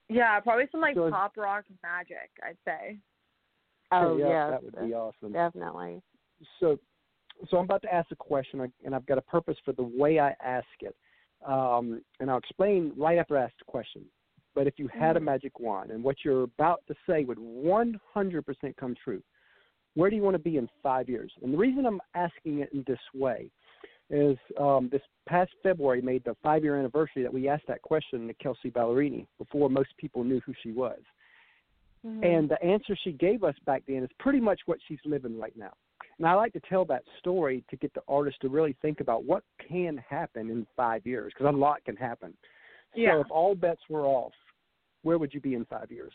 [0.10, 2.30] Yeah, probably some like So- pop rock magic.
[2.44, 3.00] I'd say.
[3.92, 4.52] oh, yeah, yes.
[4.52, 5.32] that would be awesome.
[5.34, 6.02] Definitely.
[6.60, 6.78] So,
[7.50, 10.20] so I'm about to ask a question, and I've got a purpose for the way
[10.20, 10.96] I ask it,
[11.46, 14.06] um, and I'll explain right after I ask the question.
[14.56, 15.24] But if you had a Mhm.
[15.24, 19.24] magic wand, and what you're about to say would 100% come true,
[19.96, 21.32] where do you want to be in five years?
[21.42, 23.52] And the reason I'm asking it in this way
[24.10, 28.28] is um, this past February made the five year anniversary that we asked that question
[28.28, 31.00] to Kelsea Ballerini before most people knew who she was.
[32.06, 32.24] Mm-hmm.
[32.24, 35.56] And the answer she gave us back then is pretty much what she's living right
[35.56, 35.74] now.
[36.18, 39.24] And I like to tell that story to get the artist to really think about
[39.24, 42.34] what can happen in five years, because a lot can happen.
[42.96, 43.14] Yeah.
[43.14, 44.34] So if all bets were off,
[45.02, 46.14] where would you be in five years?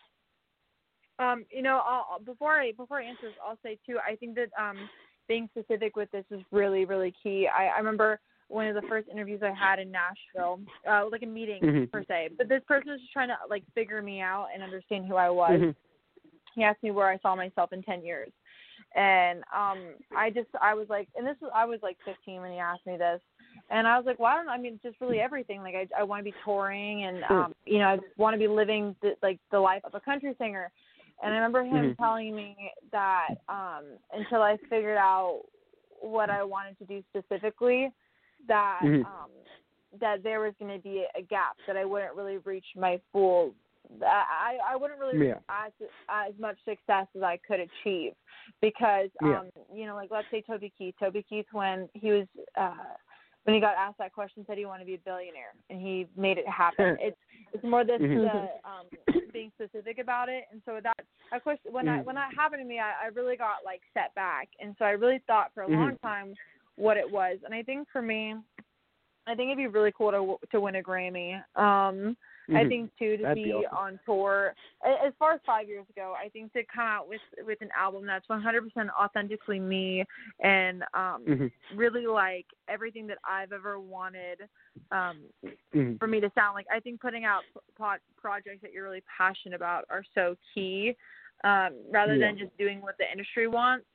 [1.19, 3.99] Um, you know, I'll, before I before I answer this, I'll say too.
[3.99, 4.89] I think that um,
[5.27, 7.49] being specific with this is really really key.
[7.49, 11.27] I, I remember one of the first interviews I had in Nashville, uh, like a
[11.27, 11.91] meeting Mhm.
[11.91, 12.31] per se.
[12.39, 15.29] But this person was just trying to like figure me out and understand who I
[15.29, 15.61] was.
[15.61, 15.75] Mhm.
[16.55, 18.31] He asked me where I saw myself in ten years,
[18.95, 19.79] and um,
[20.17, 22.87] I just I was like, and this was I was like 15 when he asked
[22.87, 23.21] me this,
[23.71, 24.53] and I was like, well, I don't know.
[24.53, 25.61] I mean, just really everything.
[25.63, 28.39] Like I I want to be touring, and um, you know, I just want to
[28.39, 30.71] be living the, like the life of a country singer.
[31.23, 31.97] And I remember him Mhm.
[31.97, 35.43] telling me that um, until I figured out
[36.01, 37.91] what I wanted to do specifically,
[38.47, 39.05] that Mhm.
[39.05, 39.31] um,
[40.01, 43.55] that there was going to be a gap that I wouldn't really reach my full.
[44.03, 45.39] I I wouldn't really Yeah.
[45.49, 45.73] as
[46.09, 48.13] as much success as I could achieve
[48.61, 49.41] because Yeah.
[49.41, 52.27] um you know like let's say Toby Keith Toby Keith when he was
[52.57, 52.75] uh
[53.45, 56.07] when he got asked that question said he wanted to be a billionaire and he
[56.17, 57.17] made it happen it's
[57.53, 58.15] it's more this Mhm.
[58.15, 58.87] the um
[59.33, 62.05] being specific about it and so that of course when I Mhm.
[62.05, 64.91] when that happened to me I, I really got like set back and so I
[64.91, 66.01] really thought for a long Mhm.
[66.03, 66.35] time
[66.77, 68.35] what it was and I think for me
[69.27, 72.17] I think it'd be really cool to to win a Grammy um
[72.51, 72.69] I Mhm.
[72.69, 73.77] think too to That'd be, be awesome.
[73.79, 74.55] on tour.
[74.83, 78.07] As far as five years ago, I think to come out with with an album
[78.07, 80.05] that's 100% authentically me
[80.41, 81.53] and um Mhm.
[81.75, 84.49] really like everything that I've ever wanted
[84.93, 85.29] um
[85.75, 85.99] Mhm.
[85.99, 86.67] for me to sound like.
[86.71, 87.45] I think putting out
[87.75, 90.97] pro- projects that you're really passionate about are so key
[91.45, 92.29] um rather Yeah.
[92.29, 93.87] than just doing what the industry wants.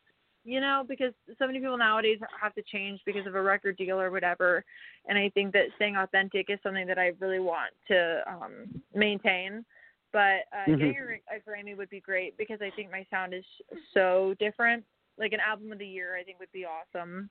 [0.46, 4.00] You know, because so many people nowadays have to change because of a record deal
[4.00, 4.66] or whatever.
[5.08, 9.64] And I think that staying authentic is something that I really want to um maintain.
[10.12, 10.80] But uh Mhm.
[10.80, 10.98] getting
[11.32, 13.46] a, a Grammy would be great because I think my sound is
[13.94, 14.84] so different.
[15.18, 17.30] Like an album of the year, I think would be awesome.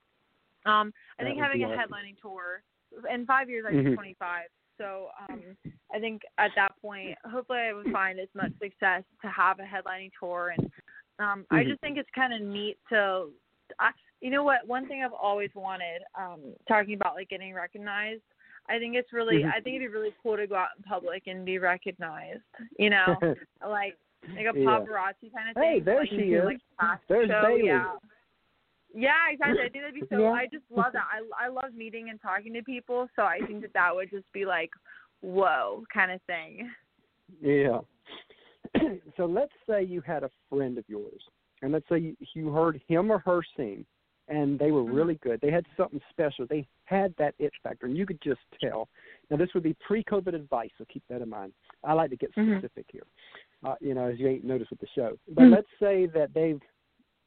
[0.65, 1.77] Um, I That think having a awesome.
[1.77, 2.63] headlining tour
[3.11, 3.95] in five years, I'd Mhm.
[3.95, 4.49] 25.
[4.77, 5.55] So um,
[5.93, 9.63] I think at that point, hopefully, I would find as much success to have a
[9.63, 10.71] headlining tour, and
[11.19, 11.67] um, I Mhm.
[11.69, 13.29] just think it's kind of neat to.
[13.79, 13.91] I,
[14.21, 14.67] you know what?
[14.67, 18.21] One thing I've always wanted, um, talking about like getting recognized.
[18.69, 19.43] I think it's really.
[19.43, 19.49] Mhm.
[19.49, 22.43] I think it'd be really cool to go out in public and be recognized.
[22.77, 23.05] You know,
[23.65, 23.97] like
[24.29, 24.65] like a Yeah.
[24.65, 25.63] paparazzi kind of thing.
[25.63, 26.45] Hey, there like, she is.
[26.45, 26.61] Like,
[27.07, 27.65] There's show, Bailey.
[27.65, 27.97] Yeah.
[28.95, 29.59] Yeah, exactly.
[29.63, 30.21] I think that'd be so.
[30.21, 30.31] Yeah.
[30.31, 31.05] I just love that.
[31.11, 33.09] I I love meeting and talking to people.
[33.15, 34.71] So I think that that would just be like,
[35.21, 36.71] whoa, kind of thing.
[37.41, 37.79] Yeah.
[39.17, 41.21] so let's say you had a friend of yours,
[41.61, 43.85] and let's say you, you heard him or her sing,
[44.27, 44.95] and they were Mhm.
[44.95, 45.39] really good.
[45.41, 46.45] They had something special.
[46.47, 48.89] They had that it factor, and you could just tell.
[49.29, 51.53] Now, this would be pre-COVID advice, so keep that in mind.
[51.83, 52.57] I like to get Mhm.
[52.57, 53.05] specific here,
[53.63, 55.17] uh, you know, as you ain't noticed with the show.
[55.29, 55.51] But Mhm.
[55.51, 56.61] let's say that they've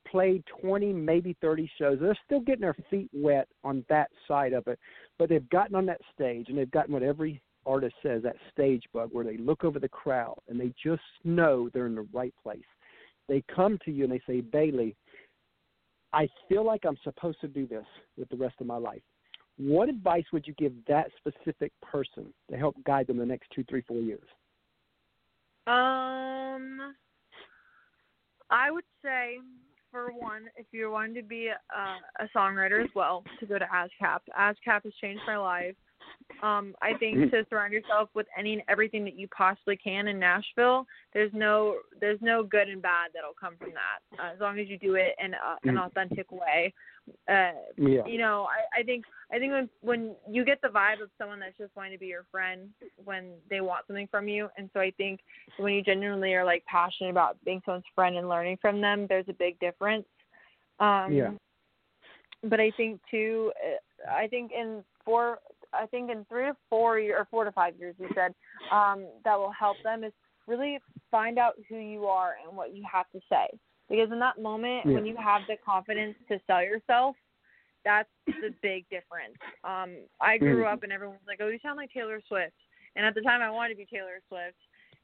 [0.06, 1.98] played 20, maybe 30 shows.
[2.00, 4.78] They're still getting their feet wet on that side of it,
[5.18, 8.84] but they've gotten on that stage and they've gotten what every artist says that stage
[8.92, 12.34] bug where they look over the crowd and they just know they're in the right
[12.42, 12.60] place.
[13.28, 14.94] They come to you and they say, Bailey,
[16.12, 17.84] I feel like I'm supposed to do this
[18.16, 19.02] with the rest of my life.
[19.58, 23.64] What advice would you give that specific person to help guide them the next two,
[23.68, 24.28] three, four years?
[25.66, 26.94] Um,
[28.50, 29.38] I would say,
[29.90, 33.64] for one, if you're wanting to be a, a songwriter as well, to go to
[33.64, 34.20] ASCAP.
[34.38, 35.74] ASCAP has changed my life.
[36.42, 37.30] Um, I think Mhm.
[37.30, 40.86] to surround yourself with any and everything that you possibly can in Nashville.
[41.12, 44.68] There's no there's no good and bad that'll come from that uh, as long as
[44.68, 45.86] you do it in a, an Mhm.
[45.86, 46.74] authentic way.
[47.28, 48.04] Uh, Yeah.
[48.04, 51.40] you know, I, I think I think when when you get the vibe of someone
[51.40, 52.70] that's just wanting to be your friend
[53.04, 55.20] when they want something from you, and so I think
[55.56, 59.28] when you genuinely are like passionate about being someone's friend and learning from them, there's
[59.28, 60.06] a big difference.
[60.80, 61.32] Um, Yeah.
[62.42, 65.38] But I think too, uh, I think in four,
[65.80, 68.34] I think in three to four year, or four to five years, you said
[68.70, 70.12] um, that will help them is
[70.46, 70.78] really
[71.10, 73.46] find out who you are and what you have to say.
[73.88, 77.14] Because in that moment, when you have the confidence to sell yourself,
[77.84, 79.36] that's the big difference.
[79.62, 80.72] Um, I grew Mhm.
[80.72, 82.56] up and everyone was like, "Oh, you sound like Taylor Swift,"
[82.96, 84.58] and at the time, I wanted to be Taylor Swift,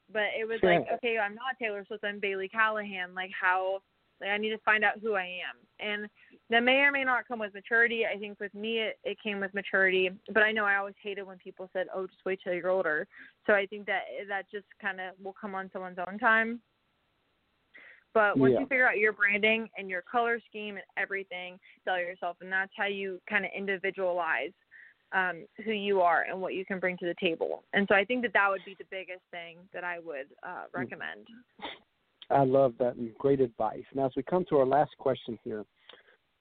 [0.09, 2.03] but it was like, "Okay, I'm not Taylor Swift.
[2.03, 3.13] I'm Bailey Callahan.
[3.13, 3.81] Like, how?
[4.21, 6.09] Like, I need to find out who I am." And
[6.49, 8.05] that may or may not come with maturity.
[8.05, 10.11] I think with me, it, it came with maturity.
[10.33, 13.07] But I know I always hated when people said, "Oh, just wait till you're older."
[13.45, 16.61] So I think that that just kind of will come on someone's own time.
[18.13, 18.59] But once Yeah.
[18.59, 22.71] you figure out your branding and your color scheme and everything, sell yourself, and that's
[22.77, 24.53] how you kind of individualize
[25.13, 27.63] um, who you are and what you can bring to the table.
[27.73, 30.65] And so I think that that would be the biggest thing that I would uh,
[30.73, 31.27] recommend.
[32.29, 33.83] I love that great advice.
[33.93, 35.65] Now, as we come to our last question here,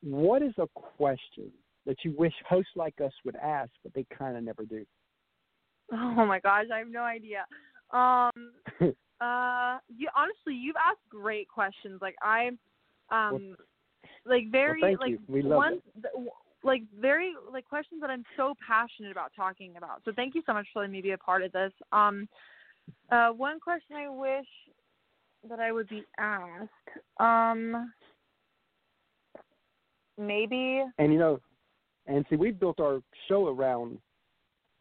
[0.02, 1.50] what is a question
[1.86, 4.84] that you wish hosts like us would ask, but they kind of never do?
[5.92, 7.44] Oh my gosh, I have no idea.
[7.90, 8.52] Um,
[9.20, 12.00] uh, you honestly, you've asked great questions.
[12.00, 12.50] Like I,
[13.10, 13.56] um,
[14.24, 15.18] like very thank like you.
[15.28, 16.28] We love one, th-
[16.64, 20.02] like very like questions that I'm so passionate about talking about.
[20.04, 21.72] So thank you so much for letting me be a part of this.
[21.92, 22.28] Um,
[23.10, 24.46] uh, one question I wish
[25.48, 26.70] that I would be asked.
[27.18, 27.92] Um,
[30.18, 30.82] maybe.
[30.98, 31.40] And you know,
[32.06, 33.98] and see, we've built our show around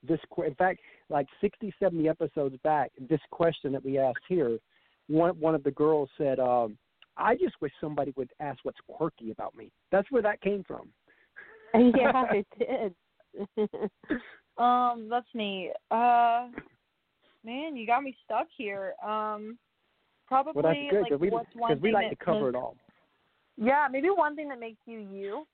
[0.08, 0.20] this.
[0.34, 4.60] que- In fact, like 60, 70 episodes back, this question that we asked here,
[5.08, 6.78] one one of the girls said, um,
[7.18, 10.90] "I just wish somebody would ask what's quirky about me." That's where that came from.
[11.74, 12.96] yeah, it did.
[14.58, 15.72] Um, that's neat.
[15.90, 16.50] Uh,
[17.44, 18.94] man, you got me stuck here.
[19.04, 19.58] Um,
[20.32, 22.56] probably Well, that's good like we what's one because we thing like to cover makes-
[22.56, 22.78] it all.
[23.58, 25.46] Yeah, maybe one thing that makes you you.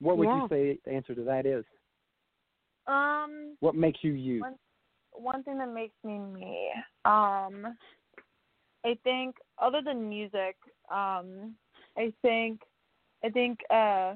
[0.00, 0.42] What would Yeah.
[0.42, 1.64] you say the answer to that is?
[2.86, 4.40] Um, What makes you you?
[4.40, 4.58] One-
[5.12, 6.72] one thing that makes me me.
[7.04, 7.76] Um,
[8.84, 10.56] I think other than music,
[10.88, 11.56] um,
[11.96, 12.62] I think,
[13.24, 14.14] I think, uh,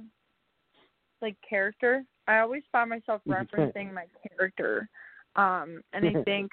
[1.21, 2.05] like character.
[2.27, 3.35] I always find myself Mhm.
[3.49, 4.89] referencing my character.
[5.37, 6.53] Um, and I think,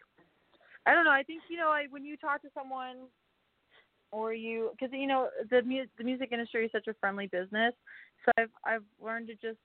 [0.86, 1.12] I don't know.
[1.12, 3.10] I think you know, like when you talk to someone,
[4.12, 7.74] or you, because you know, the mu- the music industry is such a friendly business.
[8.26, 9.60] So I've I've learned to just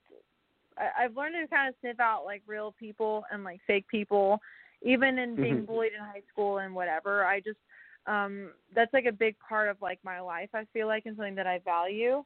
[0.78, 4.40] I, I've learned to kind of sniff out like real people and like fake people,
[4.82, 5.66] even in being Mhm.
[5.66, 7.24] bullied in high school and whatever.
[7.24, 7.59] I just
[8.07, 10.51] um that's like a big part of like my life.
[10.55, 12.24] I feel like and something that I value.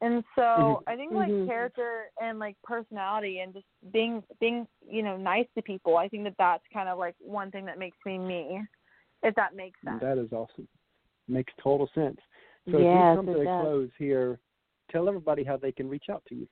[0.00, 0.82] And so Mhm.
[0.86, 1.46] I think like Mhm.
[1.46, 5.96] character and like personality and just being being you know nice to people.
[5.96, 8.62] I think that that's kind of like one thing that makes me me,
[9.22, 10.00] if that makes sense.
[10.02, 10.68] That is awesome.
[11.28, 12.18] Makes total sense.
[12.70, 13.62] So Yes, as we come to a does.
[13.62, 14.38] close here,
[14.90, 16.48] tell everybody how they can reach out to you.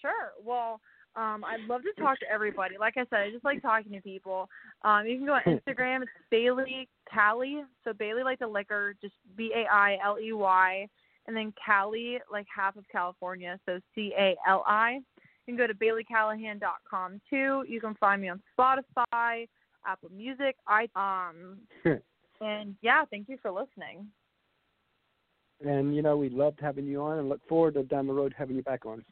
[0.00, 0.32] Sure.
[0.44, 0.80] Well,
[1.16, 2.76] um, I'd love to talk to everybody.
[2.78, 4.48] Like I said, I just like talking to people.
[4.82, 6.02] Um, you can go on Instagram.
[6.02, 7.62] It's Bailey Cali.
[7.84, 10.86] So Bailey like the liquor, just B A I L E Y,
[11.26, 13.58] and then Cali like half of California.
[13.64, 15.00] So C A L I.
[15.46, 17.64] You can go to BaileyCallahan.com too.
[17.68, 19.48] You can find me on Spotify,
[19.86, 20.56] Apple Music.
[20.66, 21.58] I um,
[22.40, 24.06] and yeah, thank you for listening.
[25.64, 28.34] And you know, we loved having you on, and look forward to down the road
[28.36, 29.04] having you back on.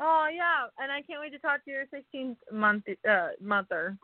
[0.00, 3.96] Oh yeah, and I can't wait to talk to your 16th month uh, mother.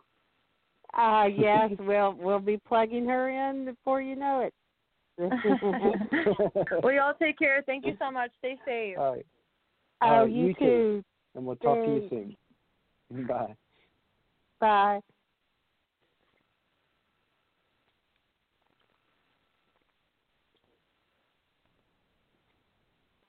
[0.97, 4.55] Uh yes, we'll we'll be plugging her in before you know it.
[6.83, 7.63] well, y'all take care.
[7.67, 8.31] Thank you so much.
[8.39, 8.97] Stay safe.
[8.99, 9.27] All right,
[10.03, 10.61] oh, All right, you, you too.
[10.61, 11.05] too.
[11.35, 12.37] and we'll talk to you soon.
[13.27, 13.55] Bye.
[14.61, 15.01] Bye.